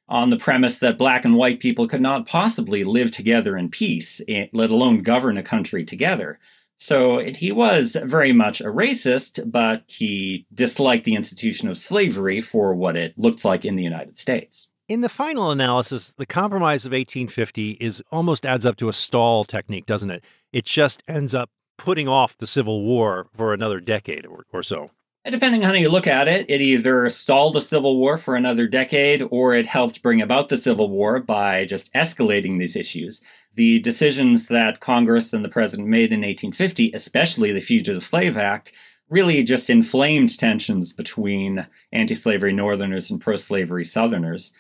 [0.09, 4.21] on the premise that black and white people could not possibly live together in peace,
[4.27, 6.39] eh, let alone govern a country together.
[6.77, 12.73] So he was very much a racist, but he disliked the institution of slavery for
[12.73, 14.67] what it looked like in the United States.
[14.89, 19.45] In the final analysis, the Compromise of 1850 is almost adds up to a stall
[19.45, 20.25] technique, doesn't it?
[20.51, 24.91] It just ends up putting off the Civil War for another decade or, or so.
[25.25, 28.67] Depending on how you look at it, it either stalled the Civil War for another
[28.67, 33.21] decade or it helped bring about the Civil War by just escalating these issues.
[33.53, 38.73] The decisions that Congress and the president made in 1850, especially the Fugitive Slave Act,
[39.09, 44.51] really just inflamed tensions between anti slavery Northerners and pro slavery Southerners.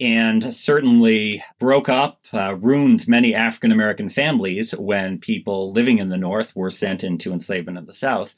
[0.00, 6.16] and certainly broke up, uh, ruined many African American families when people living in the
[6.16, 8.34] North were sent into enslavement in the South.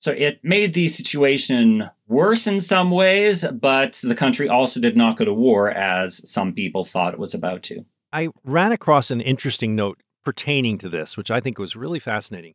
[0.00, 5.16] So it made the situation worse in some ways, but the country also did not
[5.16, 7.84] go to war as some people thought it was about to.
[8.12, 12.54] I ran across an interesting note pertaining to this, which I think was really fascinating.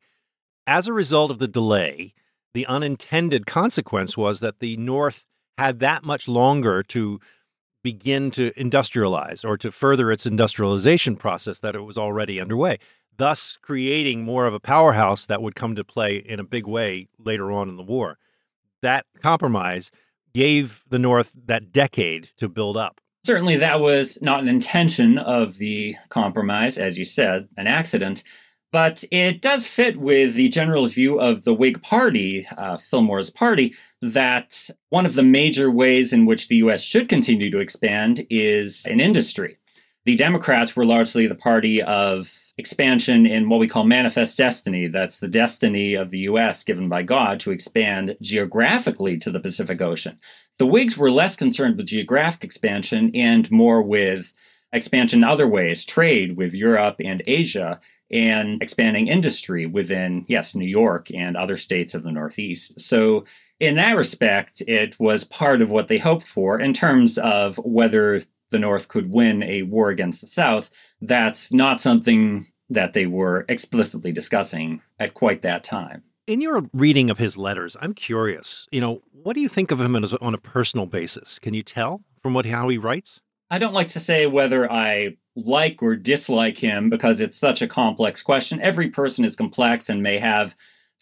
[0.65, 2.15] As a result of the delay,
[2.55, 5.23] the unintended consequence was that the North
[5.57, 7.19] had that much longer to
[7.85, 12.79] begin to industrialize or to further its industrialization process that it was already underway,
[13.15, 17.07] thus creating more of a powerhouse that would come to play in a big way
[17.19, 18.17] later on in the war.
[18.81, 19.91] That compromise
[20.33, 22.99] gave the North that decade to build up.
[23.23, 28.23] Certainly, that was not an intention of the compromise, as you said, an accident.
[28.71, 33.75] But it does fit with the general view of the Whig Party, uh, Fillmore's party,
[34.13, 38.85] that one of the major ways in which the US should continue to expand is
[38.85, 39.57] in industry.
[40.05, 44.87] The Democrats were largely the party of expansion in what we call manifest destiny.
[44.87, 49.81] That's the destiny of the US given by God to expand geographically to the Pacific
[49.81, 50.19] Ocean.
[50.59, 54.31] The Whigs were less concerned with geographic expansion and more with
[54.71, 57.79] expansion other ways, trade with Europe and Asia,
[58.11, 62.79] and expanding industry within, yes, New York and other states of the Northeast.
[62.79, 63.25] So,
[63.59, 68.21] in that respect, it was part of what they hoped for in terms of whether
[68.51, 70.69] the North could win a war against the South.
[71.01, 76.03] That's not something that they were explicitly discussing at quite that time.
[76.27, 78.67] In your reading of his letters, I'm curious.
[78.71, 81.37] You know, what do you think of him as, on a personal basis?
[81.37, 83.19] Can you tell from what how he writes?
[83.51, 87.67] I don't like to say whether I like or dislike him because it's such a
[87.67, 88.59] complex question.
[88.61, 90.55] Every person is complex and may have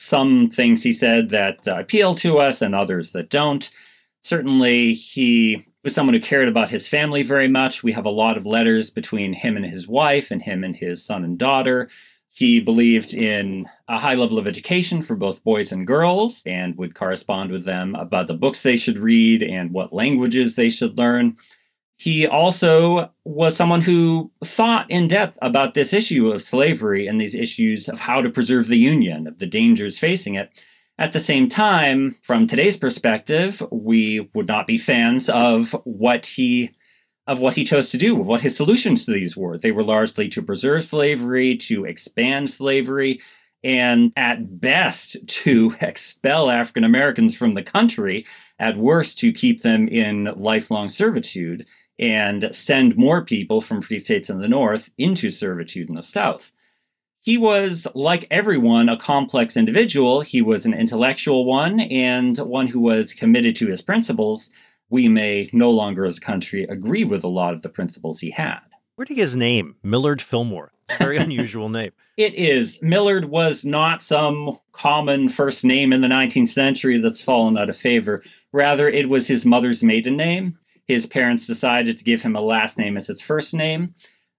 [0.04, 3.70] some things he said that uh, appeal to us and others that don't.
[4.22, 7.84] Certainly, he was someone who cared about his family very much.
[7.84, 11.04] We have a lot of letters between him and his wife and him and his
[11.04, 11.89] son and daughter.
[12.32, 16.95] He believed in a high level of education for both boys and girls and would
[16.95, 21.38] correspond with them about the books they should read and what languages they should learn.
[21.97, 27.35] He also was someone who thought in depth about this issue of slavery and these
[27.35, 30.49] issues of how to preserve the Union, of the dangers facing it.
[30.99, 36.71] At the same time, from today's perspective, we would not be fans of what he
[37.25, 39.57] of what he chose to do, of what his solutions to these were.
[39.57, 43.21] They were largely to preserve slavery, to expand slavery,
[43.63, 48.25] and at best to expel African Americans from the country,
[48.59, 51.65] at worst to keep them in lifelong servitude
[52.04, 56.51] and send more people from free states in the North into servitude in the South.
[57.22, 60.20] He was, like everyone, a complex individual.
[60.20, 64.51] He was an intellectual one and one who was committed to his principles,
[64.89, 68.30] we may no longer as a country agree with a lot of the principles he
[68.30, 68.60] had.
[68.95, 69.76] Where did he get his name?
[69.82, 70.74] Millard Fillmore.
[70.99, 71.91] Very unusual name.
[72.18, 72.80] It is.
[72.82, 77.78] Millard was not some common first name in the 19th century that's fallen out of
[77.78, 78.22] favor.
[78.51, 80.60] Rather, it was his mother's maiden name.
[80.93, 83.93] His parents decided to give him a last name as his first name.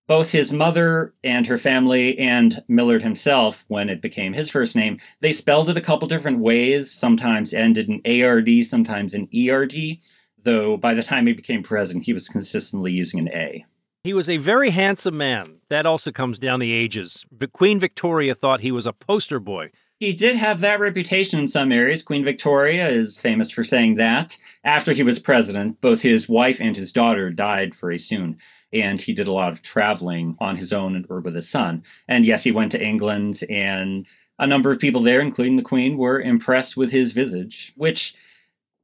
[0.06, 4.98] Both his mother and her family, and Millard himself, when it became his first name,
[5.20, 9.98] they spelled it a couple different ways, sometimes ended in ARD, sometimes in ERD
[10.44, 13.64] though by the time he became president, he was consistently using an A.
[14.04, 15.60] He was a very handsome man.
[15.70, 17.24] That also comes down the ages.
[17.52, 19.70] Queen Victoria thought he was a poster boy.
[20.00, 22.02] He did have that reputation in some areas.
[22.02, 24.36] Queen Victoria is famous for saying that.
[24.64, 28.36] After he was president, both his wife and his daughter died very soon.
[28.72, 31.84] And he did a lot of traveling on his own or with his son.
[32.08, 34.04] And yes, he went to England, and
[34.40, 38.14] a number of people there, including the Queen, were impressed with his visage, which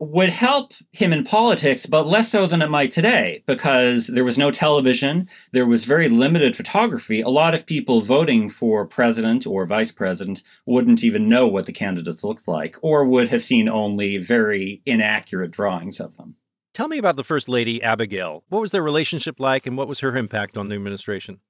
[0.00, 4.38] would help him in politics, but less so than it might today, because there was
[4.38, 7.20] no television, there was very limited photography.
[7.20, 11.72] A lot of people voting for president or vice president wouldn't even know what the
[11.72, 16.34] candidates looked like, or would have seen only very inaccurate drawings of them.
[16.72, 18.44] Tell me about the First Lady, Abigail.
[18.48, 21.40] What was their relationship like, and what was her impact on the administration?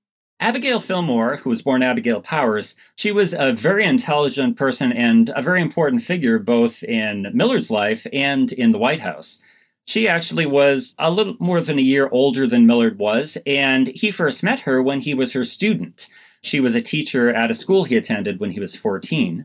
[0.43, 5.43] Abigail Fillmore, who was born Abigail Powers, she was a very intelligent person and a
[5.43, 9.38] very important figure both in Millard's life and in the White House.
[9.86, 14.11] She actually was a little more than a year older than Millard was, and he
[14.11, 16.09] first met her when he was her student.
[16.41, 19.45] She was a teacher at a school he attended when he was 14.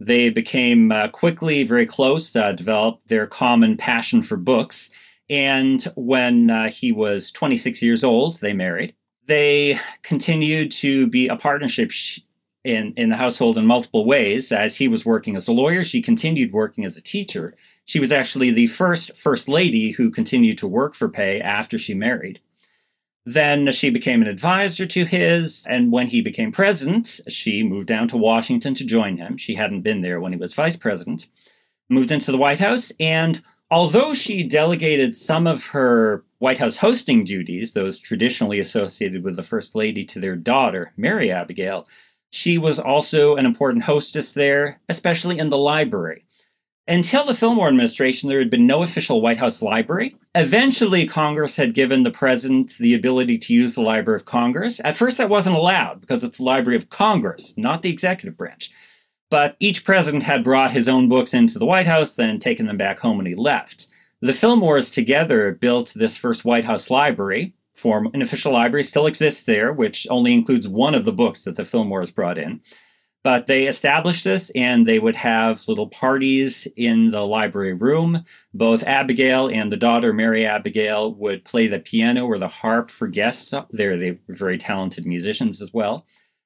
[0.00, 4.90] They became uh, quickly very close, uh, developed their common passion for books,
[5.30, 8.92] and when uh, he was 26 years old, they married
[9.26, 11.92] they continued to be a partnership
[12.64, 14.52] in, in the household in multiple ways.
[14.52, 17.54] As he was working as a lawyer, she continued working as a teacher.
[17.84, 21.94] She was actually the first first lady who continued to work for pay after she
[21.94, 22.40] married.
[23.24, 28.08] Then she became an advisor to his, and when he became president, she moved down
[28.08, 29.36] to Washington to join him.
[29.36, 31.28] She hadn't been there when he was vice president.
[31.88, 33.40] Moved into the White House, and
[33.72, 39.42] although she delegated some of her White House hosting duties, those traditionally associated with the
[39.42, 41.88] First Lady, to their daughter, Mary Abigail,
[42.30, 46.26] she was also an important hostess there, especially in the library.
[46.86, 50.16] Until the Fillmore administration, there had been no official White House library.
[50.34, 54.80] Eventually, Congress had given the president the ability to use the Library of Congress.
[54.84, 58.70] At first, that wasn't allowed because it's the Library of Congress, not the executive branch.
[59.32, 62.76] But each president had brought his own books into the White House, then taken them
[62.76, 63.86] back home when he left.
[64.20, 67.54] The Fillmores together built this first White House library.
[67.72, 71.56] Form an official library still exists there, which only includes one of the books that
[71.56, 72.60] the Fillmores brought in.
[73.22, 78.26] But they established this and they would have little parties in the library room.
[78.52, 83.08] Both Abigail and the daughter, Mary Abigail, would play the piano or the harp for
[83.08, 83.96] guests up there.
[83.96, 86.04] They were very talented musicians as well.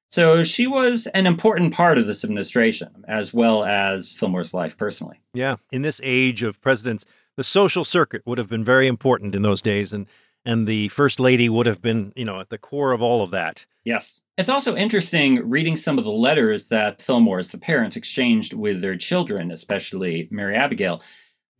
[0.09, 5.19] So she was an important part of this administration, as well as Fillmore's life personally.
[5.33, 5.57] Yeah.
[5.71, 7.05] In this age of presidents,
[7.35, 9.93] the social circuit would have been very important in those days.
[9.93, 10.07] And
[10.47, 13.31] and the first lady would have been, you know, at the core of all of
[13.31, 13.65] that.
[13.83, 14.21] Yes.
[14.37, 18.95] It's also interesting reading some of the letters that Fillmore's, the parents, exchanged with their
[18.95, 21.01] children, especially Mary Abigail.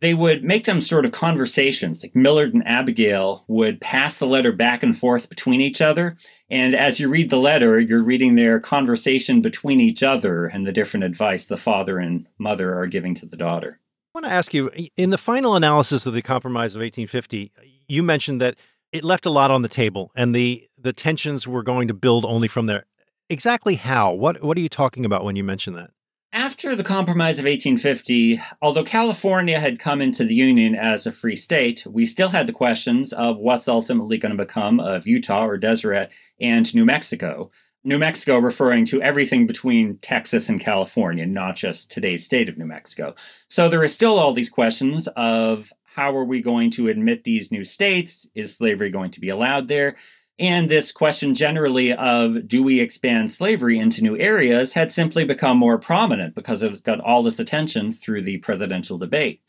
[0.00, 2.02] They would make them sort of conversations.
[2.02, 6.16] Like Millard and Abigail would pass the letter back and forth between each other.
[6.50, 10.72] And as you read the letter, you're reading their conversation between each other and the
[10.72, 13.80] different advice the father and mother are giving to the daughter.
[14.14, 17.52] I want to ask you in the final analysis of the Compromise of 1850,
[17.88, 18.56] you mentioned that
[18.92, 22.24] it left a lot on the table and the the tensions were going to build
[22.24, 22.86] only from there
[23.28, 25.90] exactly how what what are you talking about when you mention that
[26.32, 31.36] after the compromise of 1850 although california had come into the union as a free
[31.36, 35.56] state we still had the questions of what's ultimately going to become of utah or
[35.56, 37.50] deseret and new mexico
[37.82, 42.66] new mexico referring to everything between texas and california not just today's state of new
[42.66, 43.14] mexico
[43.48, 47.50] so there are still all these questions of how are we going to admit these
[47.50, 48.24] new states?
[48.36, 49.96] Is slavery going to be allowed there?
[50.38, 55.56] And this question generally of do we expand slavery into new areas had simply become
[55.56, 59.40] more prominent because it got all this attention through the presidential debate.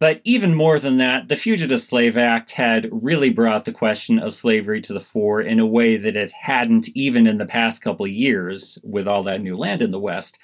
[0.00, 4.32] But even more than that, the Fugitive Slave Act had really brought the question of
[4.32, 8.06] slavery to the fore in a way that it hadn't even in the past couple
[8.06, 10.38] of years with all that new land in the West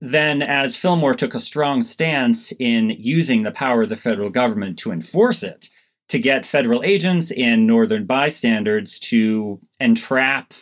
[0.00, 4.78] then, as Fillmore took a strong stance in using the power of the federal government
[4.80, 5.70] to enforce it,
[6.08, 10.52] to get federal agents and northern bystanders to entrap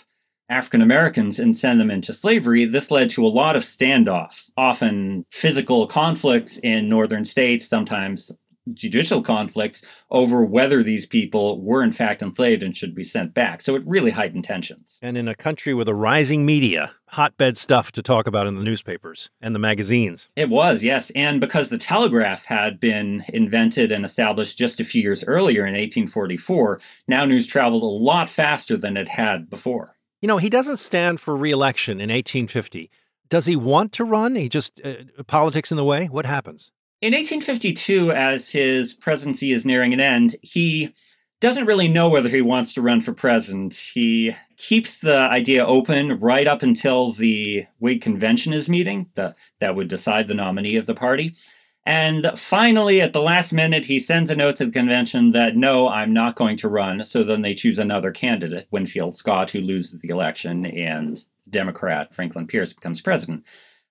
[0.49, 5.25] African Americans and send them into slavery, this led to a lot of standoffs, often
[5.31, 8.31] physical conflicts in northern states, sometimes
[8.75, 13.61] judicial conflicts over whether these people were in fact enslaved and should be sent back.
[13.61, 14.99] So it really heightened tensions.
[15.03, 18.63] And in a country with a rising media, hotbed stuff to talk about in the
[18.63, 20.31] newspapers and the magazines.
[20.37, 21.11] It was, yes.
[21.11, 25.75] And because the telegraph had been invented and established just a few years earlier in
[25.75, 29.97] 1844, now news traveled a lot faster than it had before.
[30.21, 32.91] You know, he doesn't stand for reelection in 1850.
[33.29, 34.35] Does he want to run?
[34.35, 34.95] He just uh,
[35.27, 36.07] politics in the way?
[36.07, 36.71] What happens?
[37.03, 40.95] In 1852, as his presidency is nearing an end, he
[41.41, 43.75] doesn't really know whether he wants to run for president.
[43.75, 49.75] He keeps the idea open right up until the Whig convention is meeting, the, that
[49.75, 51.35] would decide the nominee of the party.
[51.85, 55.89] And finally, at the last minute, he sends a note to the convention that no,
[55.89, 57.03] I'm not going to run.
[57.03, 61.19] So then they choose another candidate, Winfield Scott, who loses the election, and
[61.51, 63.45] Democrat Franklin Pierce becomes president.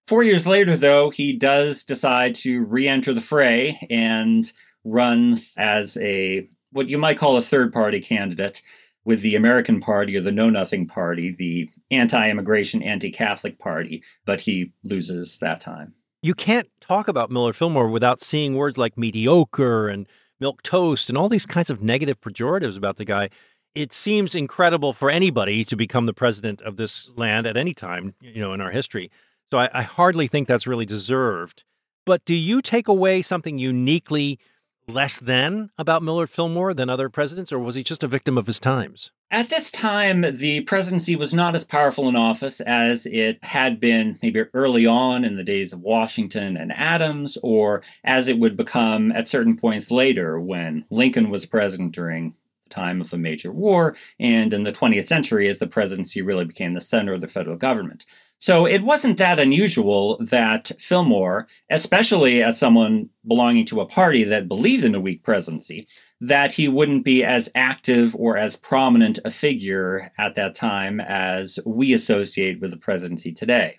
[0.07, 4.51] Four years later, though, he does decide to re enter the fray and
[4.83, 8.61] runs as a what you might call a third party candidate
[9.03, 14.03] with the American Party or the Know Nothing Party, the anti immigration, anti Catholic party,
[14.25, 15.93] but he loses that time.
[16.21, 20.07] You can't talk about Millard Fillmore without seeing words like mediocre and
[20.39, 23.29] milk toast and all these kinds of negative pejoratives about the guy.
[23.73, 28.13] It seems incredible for anybody to become the president of this land at any time,
[28.19, 29.09] you know, in our history.
[29.51, 31.63] So I, I hardly think that's really deserved.
[32.05, 34.39] But do you take away something uniquely
[34.87, 38.47] less than about Millard Fillmore than other presidents, or was he just a victim of
[38.47, 39.11] his times?
[39.29, 44.17] At this time, the presidency was not as powerful in office as it had been
[44.23, 49.11] maybe early on in the days of Washington and Adams, or as it would become
[49.11, 52.33] at certain points later when Lincoln was president during
[52.65, 56.45] the time of a major war, and in the 20th century as the presidency really
[56.45, 58.05] became the center of the federal government.
[58.41, 64.47] So it wasn't that unusual that Fillmore, especially as someone belonging to a party that
[64.47, 65.87] believed in a weak presidency,
[66.21, 71.59] that he wouldn't be as active or as prominent a figure at that time as
[71.67, 73.77] we associate with the presidency today.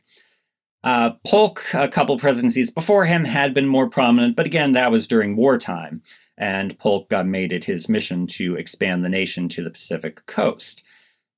[0.84, 5.08] Uh, Polk, a couple presidencies before him, had been more prominent, but again, that was
[5.08, 6.00] during wartime,
[6.38, 10.84] and Polk uh, made it his mission to expand the nation to the Pacific coast.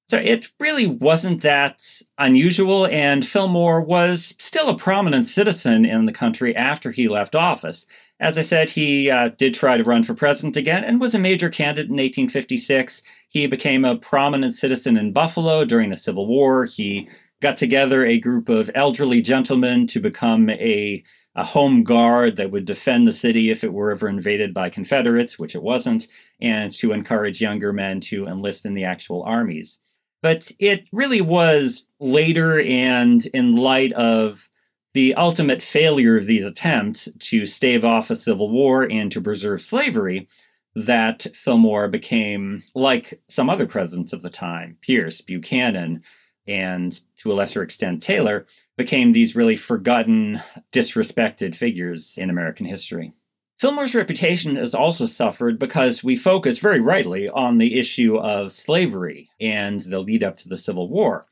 [0.09, 1.83] So it really wasn't that
[2.19, 7.87] unusual, and Fillmore was still a prominent citizen in the country after he left office.
[8.21, 11.19] As I said, he uh, did try to run for president again and was a
[11.19, 13.03] major candidate in 1856.
[13.29, 16.67] He became a prominent citizen in Buffalo during the Civil War.
[16.67, 17.09] He
[17.41, 21.03] got together a group of elderly gentlemen to become a,
[21.35, 25.39] a home guard that would defend the city if it were ever invaded by Confederates,
[25.39, 26.09] which it wasn't,
[26.43, 29.79] and to encourage younger men to enlist in the actual armies.
[30.25, 34.49] But it really was later and in light of
[34.95, 39.61] the ultimate failure of these attempts to stave off a civil war and to preserve
[39.61, 40.27] slavery
[40.75, 46.03] that Fillmore became like some other presidents of the time Pierce, Buchanan,
[46.47, 48.47] and to a lesser extent Taylor,
[48.79, 50.41] became these really forgotten,
[50.73, 53.13] disrespected figures in American history.
[53.59, 59.31] Fillmore's reputation has also suffered because we focus very rightly on the issue of slavery
[59.41, 61.25] and the lead up to the Civil War.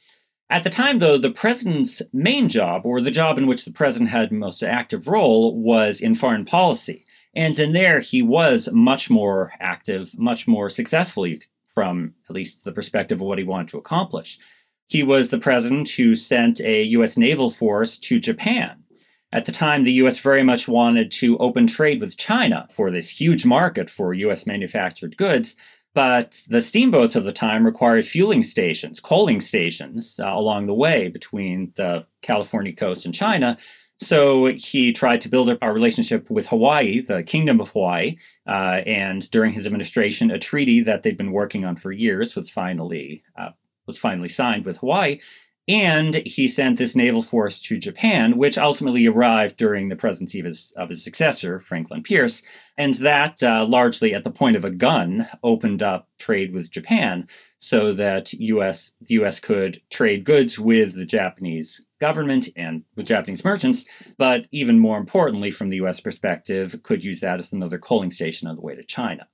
[0.48, 4.10] At the time, though, the president's main job, or the job in which the president
[4.10, 7.04] had most active role, was in foreign policy.
[7.34, 11.42] And in there, he was much more active, much more successfully
[11.74, 14.38] from at least the perspective of what he wanted to accomplish.
[14.88, 17.16] He was the president who sent a U.S.
[17.16, 18.81] naval force to Japan
[19.32, 23.08] at the time, the US very much wanted to open trade with China for this
[23.08, 25.56] huge market for US manufactured goods,
[25.94, 31.08] but the steamboats of the time required fueling stations, coaling stations uh, along the way
[31.08, 33.56] between the California coast and China.
[33.98, 38.16] So he tried to build up a relationship with Hawaii, the Kingdom of Hawaii,
[38.48, 42.50] uh, and during his administration, a treaty that they'd been working on for years was
[42.50, 43.50] finally uh,
[43.86, 45.18] was finally signed with Hawaii.
[45.68, 50.46] And he sent this naval force to Japan, which ultimately arrived during the presidency of
[50.46, 52.42] his, of his successor, Franklin Pierce.
[52.76, 57.28] And that, uh, largely at the point of a gun, opened up trade with Japan
[57.58, 63.44] so that US, the US could trade goods with the Japanese government and with Japanese
[63.44, 63.84] merchants,
[64.18, 68.48] but even more importantly, from the US perspective, could use that as another coaling station
[68.48, 69.28] on the way to China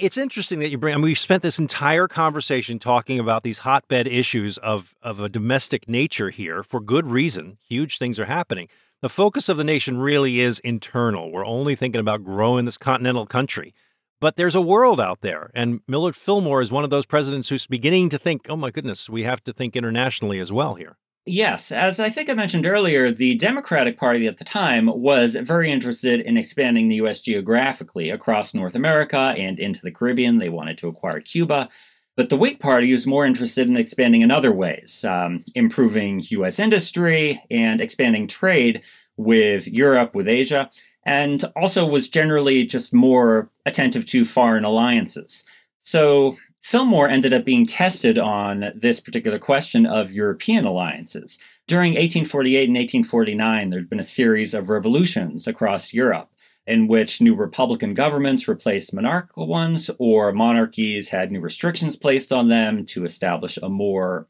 [0.00, 0.94] it's interesting that you bring.
[0.94, 5.28] I mean, we've spent this entire conversation talking about these hotbed issues of of a
[5.28, 7.58] domestic nature here for good reason.
[7.68, 8.68] Huge things are happening.
[9.02, 11.30] The focus of the nation really is internal.
[11.30, 13.74] We're only thinking about growing this continental country.
[14.20, 17.66] But there's a world out there, and Millard Fillmore is one of those presidents who's
[17.66, 20.98] beginning to think, "Oh my goodness, we have to think internationally as well here."
[21.32, 25.70] Yes, as I think I mentioned earlier, the Democratic Party at the time was very
[25.70, 27.20] interested in expanding the U.S.
[27.20, 30.38] geographically across North America and into the Caribbean.
[30.38, 31.68] They wanted to acquire Cuba.
[32.16, 36.58] But the Whig Party was more interested in expanding in other ways, um, improving U.S.
[36.58, 38.82] industry and expanding trade
[39.16, 40.68] with Europe, with Asia,
[41.06, 45.44] and also was generally just more attentive to foreign alliances.
[45.80, 51.38] So Fillmore ended up being tested on this particular question of European alliances.
[51.66, 56.30] During 1848 and 1849, there had been a series of revolutions across Europe
[56.66, 62.48] in which new republican governments replaced monarchical ones, or monarchies had new restrictions placed on
[62.48, 64.28] them to establish a more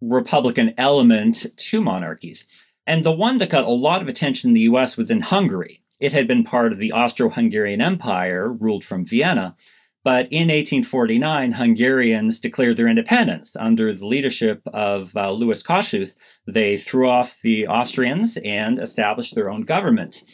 [0.00, 2.46] republican element to monarchies.
[2.86, 5.80] And the one that got a lot of attention in the US was in Hungary.
[6.00, 9.56] It had been part of the Austro Hungarian Empire, ruled from Vienna.
[10.04, 16.16] But in 1849, Hungarians declared their independence under the leadership of uh, Louis Kossuth.
[16.46, 20.24] They threw off the Austrians and established their own government.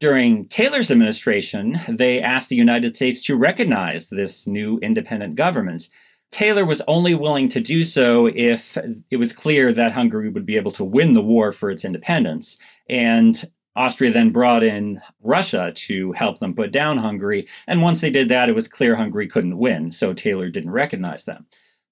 [0.00, 5.90] During Taylor's administration, they asked the United States to recognize this new independent government.
[6.30, 8.78] Taylor was only willing to do so if
[9.10, 12.56] it was clear that Hungary would be able to win the war for its independence.
[12.88, 13.44] And
[13.76, 17.46] Austria then brought in Russia to help them put down Hungary.
[17.66, 21.24] And once they did that, it was clear Hungary couldn't win, so Taylor didn't recognize
[21.24, 21.46] them.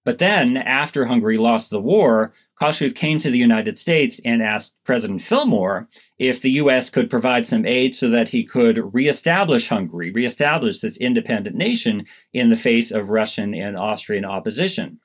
[0.05, 4.75] But then, after Hungary lost the war, Kossuth came to the United States and asked
[4.85, 5.87] President Fillmore
[6.19, 6.89] if the U.S.
[6.89, 12.49] could provide some aid so that he could reestablish Hungary, reestablish this independent nation in
[12.49, 14.99] the face of Russian and Austrian opposition.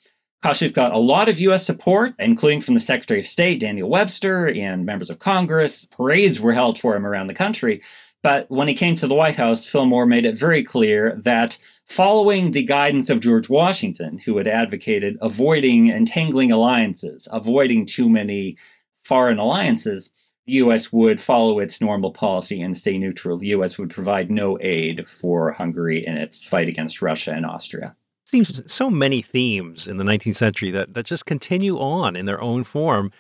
[0.44, 1.66] Kossuth got a lot of U.S.
[1.66, 5.86] support, including from the Secretary of State, Daniel Webster, and members of Congress.
[5.86, 7.82] Parades were held for him around the country.
[8.24, 12.52] But when he came to the White House, Fillmore made it very clear that following
[12.52, 18.58] the guidance of George Washington, who had advocated avoiding entangling alliances, avoiding too many
[19.06, 20.10] foreign alliances,
[20.46, 20.92] the U.S.
[20.92, 23.38] would follow its normal policy and stay neutral.
[23.38, 23.78] The U.S.
[23.78, 27.96] would provide no aid for Hungary in its fight against Russia and Austria.
[28.26, 32.42] Seems so many themes in the 19th century that, that just continue on in their
[32.42, 33.12] own form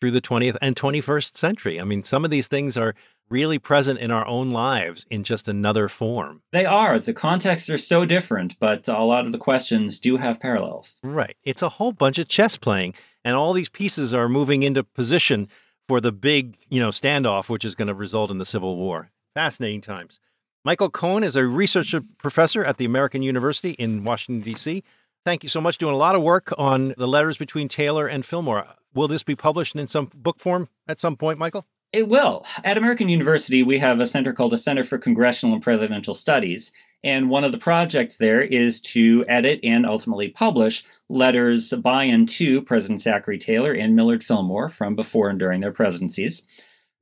[0.00, 1.80] through the 20th and 21st century.
[1.80, 2.94] I mean, some of these things are
[3.28, 6.42] really present in our own lives in just another form.
[6.52, 6.98] They are.
[6.98, 11.00] The contexts are so different, but a lot of the questions do have parallels.
[11.02, 11.36] Right.
[11.44, 12.94] It's a whole bunch of chess playing,
[13.24, 15.48] and all these pieces are moving into position
[15.88, 19.10] for the big, you know, standoff, which is going to result in the Civil War.
[19.34, 20.20] Fascinating times.
[20.64, 24.84] Michael Cohen is a research professor at the American University in Washington, D.C.
[25.24, 25.76] Thank you so much.
[25.76, 28.66] Doing a lot of work on the letters between Taylor and Fillmore.
[28.94, 31.66] Will this be published in some book form at some point, Michael?
[31.92, 32.46] It will.
[32.62, 36.70] At American University, we have a center called the Center for Congressional and Presidential Studies.
[37.02, 42.28] And one of the projects there is to edit and ultimately publish letters by and
[42.28, 46.42] to President Zachary Taylor and Millard Fillmore from before and during their presidencies.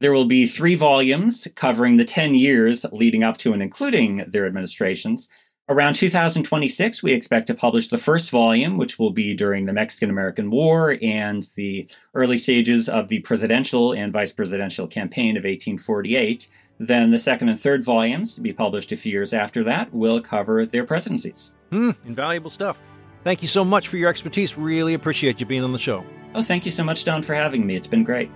[0.00, 4.46] There will be three volumes covering the 10 years leading up to and including their
[4.46, 5.28] administrations.
[5.68, 10.08] Around 2026, we expect to publish the first volume, which will be during the Mexican
[10.08, 16.48] American War and the early stages of the presidential and vice presidential campaign of 1848.
[16.78, 20.20] Then the second and third volumes, to be published a few years after that, will
[20.20, 21.52] cover their presidencies.
[21.70, 22.80] Hmm, invaluable stuff.
[23.22, 24.56] Thank you so much for your expertise.
[24.56, 26.04] Really appreciate you being on the show.
[26.34, 27.76] Oh, thank you so much, Don, for having me.
[27.76, 28.30] It's been great.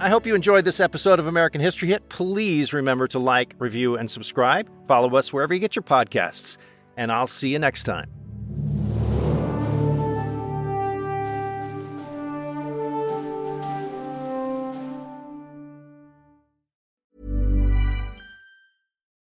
[0.00, 2.08] I hope you enjoyed this episode of American History Hit.
[2.08, 4.70] Please remember to like, review, and subscribe.
[4.86, 6.56] Follow us wherever you get your podcasts.
[6.96, 8.08] And I'll see you next time.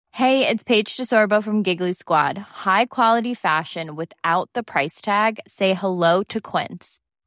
[0.10, 2.38] Hey, it's Paige DeSorbo from Giggly Squad.
[2.40, 5.40] High quality fashion without the price tag?
[5.48, 7.00] Say hello to Quince.